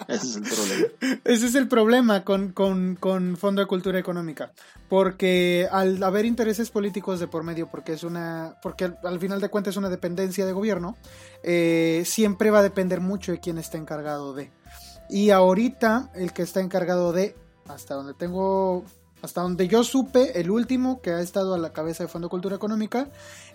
[0.06, 0.88] Ese es el problema.
[1.24, 4.52] Ese es el problema con, con, Fondo de Cultura Económica.
[4.90, 8.58] Porque al haber intereses políticos de por medio, porque es una.
[8.62, 10.98] porque al, final de cuentas es una dependencia de gobierno,
[11.42, 14.52] eh, siempre va a depender mucho de quién está encargado de.
[15.10, 17.36] Y ahorita, el que está encargado de,
[17.68, 18.84] hasta donde tengo
[19.24, 22.58] hasta donde yo supe, el último que ha estado a la cabeza de Fondo Cultura
[22.58, 23.08] Económica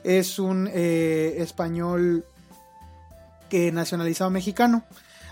[0.03, 2.25] es un eh, español
[3.51, 4.85] que nacionalizado mexicano.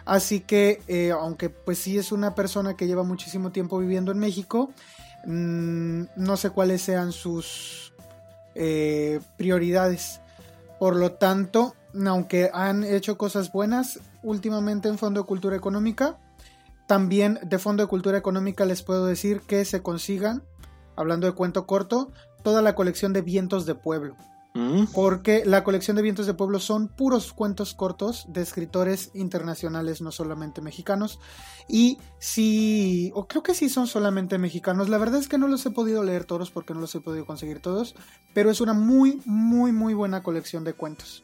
[0.05, 4.19] Así que, eh, aunque pues sí es una persona que lleva muchísimo tiempo viviendo en
[4.19, 4.71] México,
[5.25, 7.95] mm, no sé cuáles sean sus
[8.55, 10.21] eh, prioridades.
[10.79, 11.75] Por lo tanto,
[12.07, 16.19] aunque han hecho cosas buenas últimamente en Fondo de Cultura Económica,
[16.87, 20.43] también de Fondo de Cultura Económica les puedo decir que se consigan,
[20.97, 22.13] hablando de cuento corto,
[22.43, 24.17] toda la colección de Vientos de Pueblo.
[24.55, 24.87] Mm.
[24.95, 30.11] Porque la colección de Vientos de Pueblo son puros cuentos cortos de escritores internacionales, no
[30.11, 31.21] solamente mexicanos.
[31.69, 34.89] Y sí, o creo que sí son solamente mexicanos.
[34.89, 37.27] La verdad es que no los he podido leer todos porque no los he podido
[37.27, 37.95] conseguir todos.
[38.33, 41.23] Pero es una muy, muy, muy buena colección de cuentos.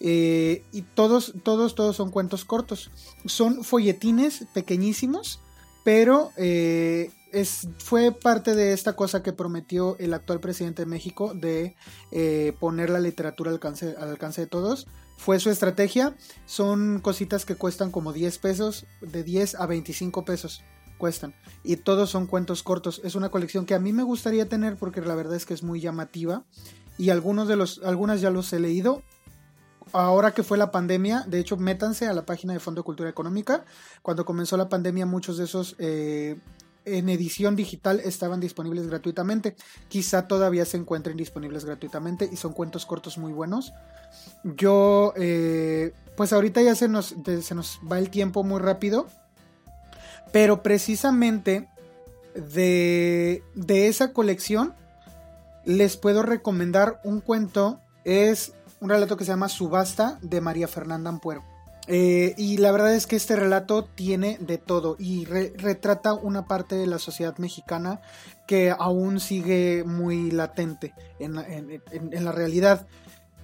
[0.00, 2.90] Eh, y todos, todos, todos son cuentos cortos.
[3.26, 5.40] Son folletines pequeñísimos,
[5.84, 11.32] pero eh, es, fue parte de esta cosa que prometió el actual presidente de México
[11.34, 11.76] de
[12.10, 14.86] eh, poner la literatura al alcance, al alcance de todos.
[15.16, 16.16] Fue su estrategia.
[16.46, 20.62] Son cositas que cuestan como 10 pesos, de 10 a 25 pesos
[20.98, 21.34] cuestan.
[21.62, 23.00] Y todos son cuentos cortos.
[23.04, 25.62] Es una colección que a mí me gustaría tener porque la verdad es que es
[25.62, 26.44] muy llamativa.
[26.96, 29.02] Y algunos de los, algunas ya los he leído
[29.94, 33.08] ahora que fue la pandemia, de hecho, métanse a la página de Fondo de Cultura
[33.08, 33.64] Económica.
[34.02, 36.36] Cuando comenzó la pandemia, muchos de esos eh,
[36.84, 39.54] en edición digital estaban disponibles gratuitamente.
[39.88, 43.72] Quizá todavía se encuentren disponibles gratuitamente y son cuentos cortos muy buenos.
[44.42, 47.14] Yo, eh, pues ahorita ya se nos,
[47.90, 49.06] va el tiempo muy rápido.
[50.32, 51.68] Pero precisamente
[52.34, 54.74] de, de esa colección
[55.64, 57.80] les puedo recomendar un cuento.
[58.04, 61.42] Es un relato que se llama Subasta de María Fernanda Ampuero.
[61.86, 66.74] Eh, y la verdad es que este relato tiene de todo y retrata una parte
[66.76, 68.02] de la sociedad mexicana
[68.46, 72.86] que aún sigue muy latente en, la realidad.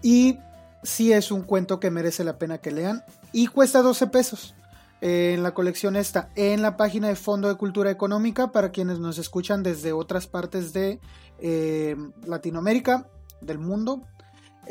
[0.03, 0.39] Y
[0.83, 3.03] sí es un cuento que merece la pena que lean.
[3.33, 4.55] Y cuesta 12 pesos.
[5.01, 8.99] Eh, en la colección esta, en la página de Fondo de Cultura Económica, para quienes
[8.99, 11.01] nos escuchan desde otras partes de
[11.39, 13.09] eh, Latinoamérica,
[13.41, 14.03] del mundo,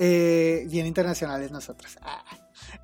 [0.01, 1.97] eh, bien internacionales nosotros.
[2.01, 2.23] Ah.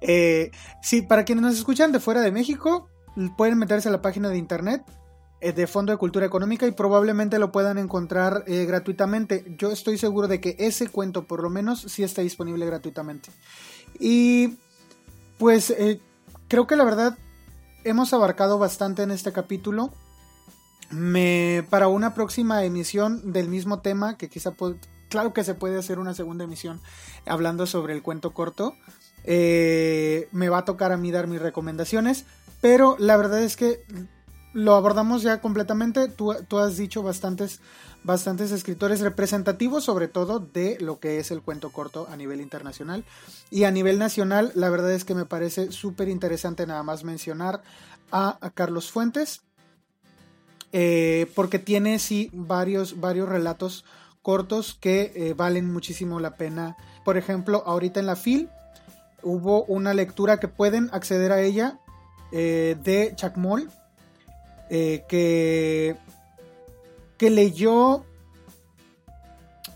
[0.01, 0.51] Eh,
[0.81, 2.89] sí, para quienes nos escuchan de fuera de México,
[3.37, 4.83] pueden meterse a la página de internet
[5.39, 9.55] eh, de Fondo de Cultura Económica y probablemente lo puedan encontrar gratuitamente.
[9.57, 13.29] Yo estoy seguro de que ese cuento por lo menos sí está disponible gratuitamente.
[13.97, 14.57] Y
[15.37, 15.73] pues
[16.49, 17.17] creo que la verdad
[17.85, 19.93] hemos abarcado bastante en este capítulo.
[21.69, 24.51] Para una próxima emisión del mismo tema, que quizá
[25.15, 26.81] claro que se puede hacer una segunda emisión
[27.25, 28.75] hablando sobre el cuento corto.
[29.23, 32.25] Eh, me va a tocar a mí dar mis recomendaciones,
[32.59, 33.81] pero la verdad es que
[34.51, 36.09] lo abordamos ya completamente.
[36.09, 37.61] Tú, has dicho bastantes,
[38.03, 43.05] bastantes escritores representativos, sobre todo de lo que es el cuento corto a nivel internacional.
[43.49, 47.63] Y a nivel nacional, la verdad es que me parece súper interesante nada más mencionar
[48.11, 49.43] a, Carlos Fuentes,
[50.73, 53.85] eh, porque tiene sí varios, varios relatos
[54.25, 56.77] cortos que eh, valen muchísimo la pena.
[57.03, 58.49] Por ejemplo, ahorita en la FIL
[59.21, 61.77] hubo una lectura que pueden acceder a ella
[62.31, 63.69] eh, de Chacmol,
[64.71, 65.95] eh, que,
[67.19, 68.03] que leyó,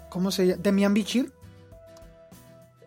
[0.09, 0.63] ¿cómo se llama?
[0.63, 1.31] Demian Bichir,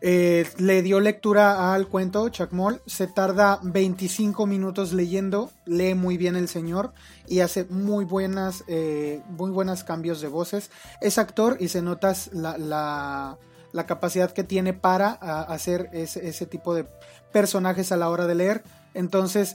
[0.04, 2.82] eh, le dio lectura al cuento Chacmol.
[2.86, 5.52] Se tarda 25 minutos leyendo.
[5.64, 6.92] Lee muy bien el señor
[7.28, 10.72] y hace muy buenas, eh, muy buenos cambios de voces.
[11.00, 13.38] Es actor y se nota la,
[13.86, 16.84] capacidad que tiene para hacer ese, tipo de
[17.32, 18.64] personajes a la hora de leer.
[18.94, 19.54] Entonces,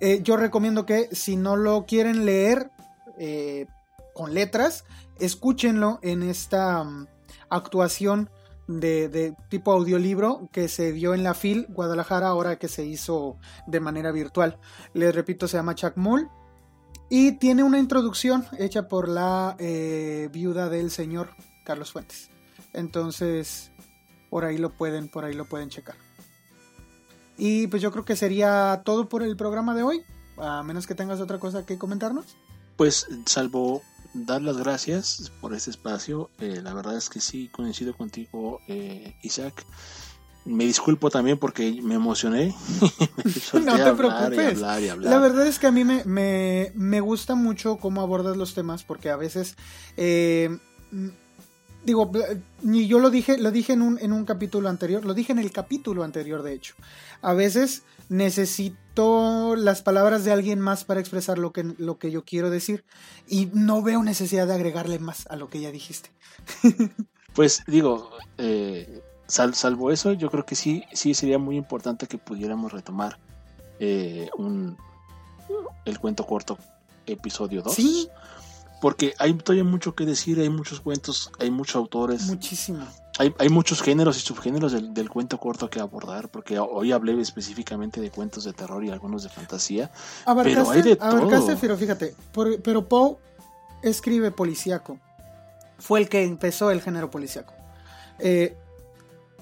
[0.00, 2.70] eh, yo recomiendo que si no lo quieren leer
[4.12, 4.84] con letras,
[5.20, 7.06] escúchenlo en esta mm,
[7.48, 8.28] actuación
[8.66, 13.80] de, tipo audiolibro que se dio en la FIL Guadalajara ahora que se hizo de
[13.80, 14.58] manera virtual.
[14.92, 16.28] Les repito, se llama Chuck Mull
[17.08, 21.30] y tiene una introducción hecha por la eh, viuda del señor
[21.64, 22.30] Carlos Fuentes.
[22.72, 23.70] Entonces,
[24.30, 25.96] por ahí lo pueden, por ahí lo pueden checar.
[27.38, 30.02] Y pues yo creo que sería todo por el programa de hoy,
[30.38, 32.36] a menos que tengas otra cosa que comentarnos.
[32.76, 33.82] Pues salvo
[34.24, 39.14] dar las gracias por este espacio, eh, la verdad es que sí coincido contigo, eh,
[39.22, 39.64] Isaac.
[40.44, 42.54] Me disculpo también porque me emocioné.
[43.64, 44.60] no te preocupes.
[44.60, 48.84] La verdad es que a mí me, me, me, gusta mucho cómo abordas los temas
[48.84, 49.56] porque a veces
[49.96, 50.56] eh,
[51.86, 52.10] digo,
[52.62, 55.38] ni yo lo dije, lo dije en un, en un capítulo anterior, lo dije en
[55.38, 56.74] el capítulo anterior, de hecho.
[57.22, 62.24] A veces necesito las palabras de alguien más para expresar lo que, lo que yo
[62.24, 62.84] quiero decir
[63.28, 66.10] y no veo necesidad de agregarle más a lo que ya dijiste.
[67.34, 72.72] pues digo, eh, salvo eso, yo creo que sí, sí sería muy importante que pudiéramos
[72.72, 73.18] retomar
[73.78, 74.76] eh, un,
[75.84, 76.58] el cuento corto
[77.06, 77.74] episodio 2.
[77.74, 78.08] Sí,
[78.80, 82.22] porque hay todavía mucho que decir, hay muchos cuentos, hay muchos autores.
[82.26, 82.86] Muchísimo.
[83.18, 88.00] Hay, hay muchos géneros y subgéneros del, cuento corto que abordar, porque hoy hablé específicamente
[88.00, 89.90] de cuentos de terror y algunos de fantasía.
[90.42, 91.56] pero hay de todo.
[91.60, 92.14] pero fíjate,
[92.62, 93.16] pero Poe
[93.82, 94.98] escribe policíaco.
[95.78, 97.54] Fue el que empezó el género policíaco.
[98.18, 98.56] Eh,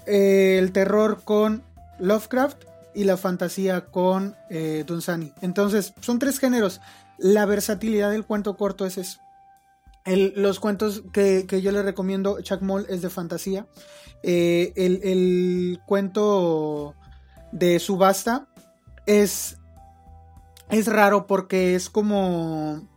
[0.07, 1.63] el terror con
[1.99, 2.65] Lovecraft
[2.95, 5.33] y la fantasía con eh, Dunsany.
[5.41, 6.81] Entonces, son tres géneros.
[7.19, 9.24] La versatilidad del cuento corto es eso
[10.07, 13.67] los cuentos que, yo le recomiendo, Chuck Moll, es de fantasía.
[14.23, 16.95] Eh, el, cuento
[17.53, 18.49] de Subasta
[19.07, 19.59] es,
[20.71, 22.89] es raro porque es como,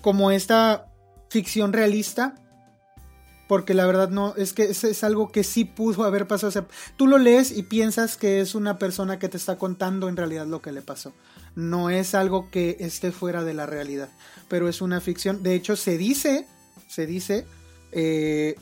[0.00, 0.86] como esta
[1.30, 2.34] ficción realista.
[3.46, 6.48] Porque la verdad no, es que es, algo que sí pudo haber pasado.
[6.48, 6.66] O sea,
[6.96, 10.46] tú lo lees y piensas que es una persona que te está contando en realidad
[10.46, 11.12] lo que le pasó
[11.56, 14.08] no es algo que esté fuera de la realidad,
[14.48, 15.42] pero es una ficción.
[15.42, 16.46] De hecho, se dice,
[16.88, 17.46] se dice
[17.92, 18.56] eh,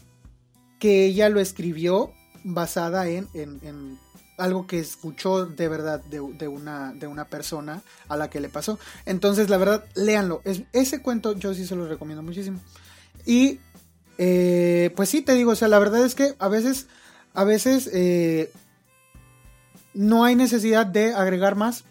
[0.78, 2.12] que ella lo escribió
[2.45, 3.99] basada en, en,
[4.39, 8.78] algo que escuchó de verdad de, una, de una persona a la que le pasó.
[9.07, 10.41] Entonces, la verdad, léanlo.
[10.45, 12.61] Es, ese cuento yo sí se lo recomiendo muchísimo.
[13.24, 13.61] Y,
[14.18, 16.86] eh, pues sí, te digo, o sea, la verdad es que a veces,
[17.34, 17.90] a veces...
[17.92, 18.50] Eh,
[19.94, 21.84] no hay necesidad de agregar más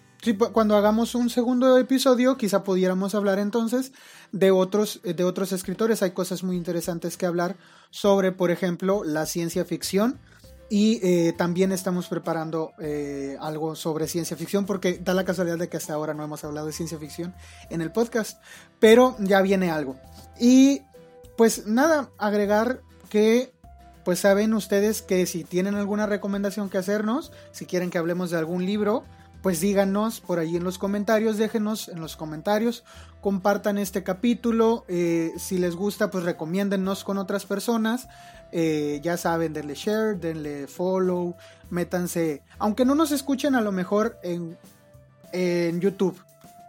[0.53, 3.91] cuando hagamos un segundo episodio, quizá pudiéramos hablar entonces
[4.31, 6.03] de otros, de otros escritores.
[6.03, 7.57] Hay cosas muy interesantes que hablar
[7.89, 10.19] sobre, por ejemplo, la ciencia ficción.
[10.69, 15.67] Y eh, también estamos preparando eh, algo sobre ciencia ficción, porque da la casualidad de
[15.67, 17.33] que hasta ahora no hemos hablado de ciencia ficción
[17.69, 18.39] en el podcast,
[18.79, 19.97] pero ya viene algo.
[20.39, 20.81] Y
[21.37, 23.53] pues nada, agregar que
[24.03, 28.37] pues saben ustedes que si tienen alguna recomendación que hacernos, si quieren que hablemos de
[28.37, 29.03] algún libro,
[29.41, 32.83] pues díganos por ahí en los comentarios, déjenos en los comentarios,
[33.21, 38.07] compartan este capítulo, eh, si les gusta pues recomiéndennos con otras personas,
[38.51, 41.35] eh, ya saben, denle share, denle follow,
[41.69, 44.57] métanse, aunque no nos escuchen a lo mejor en,
[45.31, 46.19] en YouTube,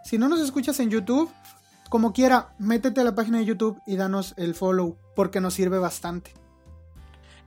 [0.03, 1.31] si no nos escuchas en YouTube,
[1.93, 5.77] como quiera, métete a la página de YouTube y danos el follow porque nos sirve
[5.77, 6.33] bastante.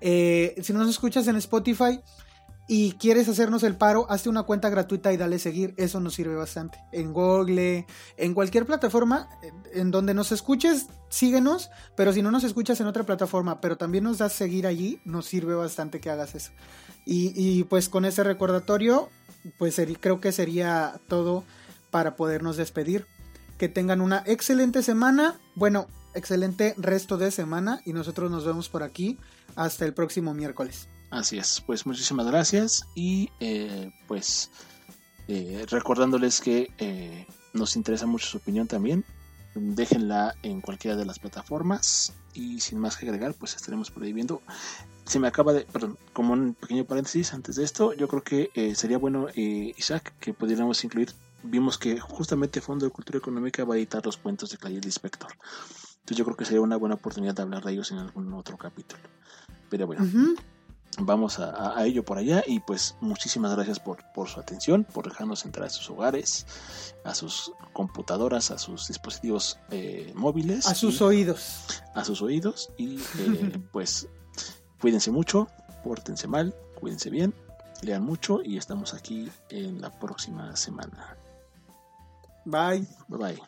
[0.01, 1.99] Eh, si no nos escuchas en Spotify,
[2.68, 5.74] y quieres hacernos el paro, hazte una cuenta gratuita y dale seguir.
[5.76, 6.78] Eso nos sirve bastante.
[6.92, 7.86] En Google,
[8.16, 9.28] en cualquier plataforma
[9.74, 11.70] en donde nos escuches, síguenos.
[11.97, 15.26] Pero si no nos escuchas en otra plataforma, pero también nos das seguir allí, nos
[15.26, 16.53] sirve bastante que hagas eso.
[17.05, 19.09] Y, pues con ese recordatorio,
[19.59, 21.42] pues creo que sería todo
[21.90, 23.09] para podernos despedir.
[23.59, 25.38] Que tengan una excelente semana.
[25.54, 27.80] Bueno, excelente resto de semana.
[27.84, 29.18] Y nosotros nos vemos por aquí
[29.54, 30.88] hasta el próximo miércoles.
[31.11, 34.50] Así es, pues muchísimas gracias y eh, pues
[35.28, 39.04] eh, recordándoles que eh, nos interesa mucho su opinión también,
[39.54, 44.12] déjenla en cualquiera de las plataformas y sin más que agregar pues estaremos por ahí
[44.12, 44.42] viendo.
[45.04, 48.74] Se me acaba de, perdón, como un pequeño paréntesis antes de esto, yo creo que
[48.74, 51.12] sería bueno Isaac que pudiéramos incluir,
[51.47, 55.30] vimos que justamente Fondo de Cultura Económica va a editar los cuentos de Clay Inspector.
[55.32, 58.57] Entonces yo creo que sería una buena oportunidad de hablar de ellos en algún otro
[58.57, 59.03] capítulo.
[59.68, 60.05] Pero bueno
[60.99, 65.44] vamos a, ello por allá y pues muchísimas gracias por, por, su atención, por dejarnos
[65.44, 66.47] entrar a sus hogares,
[67.05, 70.66] a sus computadoras, a sus dispositivos eh, móviles.
[70.66, 71.82] A sus oídos.
[71.94, 74.09] A sus oídos y eh, pues
[74.80, 75.49] cuídense mucho,
[75.84, 77.34] pórtense mal, cuídense bien,
[77.82, 81.16] lean mucho y estamos aquí en la próxima semana.
[82.47, 82.86] Bye.
[83.09, 83.38] Bye bye.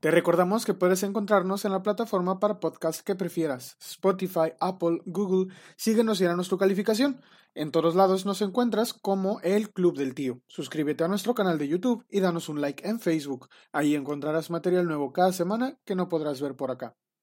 [0.00, 5.52] Te recordamos que puedes encontrarnos en la plataforma para podcast que prefieras, Spotify, Apple, Google.
[5.76, 7.20] Síguenos y danos tu calificación.
[7.54, 10.42] En todos lados nos encuentras como el Club del Tío.
[10.46, 13.48] Suscríbete a nuestro canal de YouTube y danos un like en Facebook.
[13.72, 16.94] Ahí encontrarás material nuevo cada semana que no podrás ver por acá.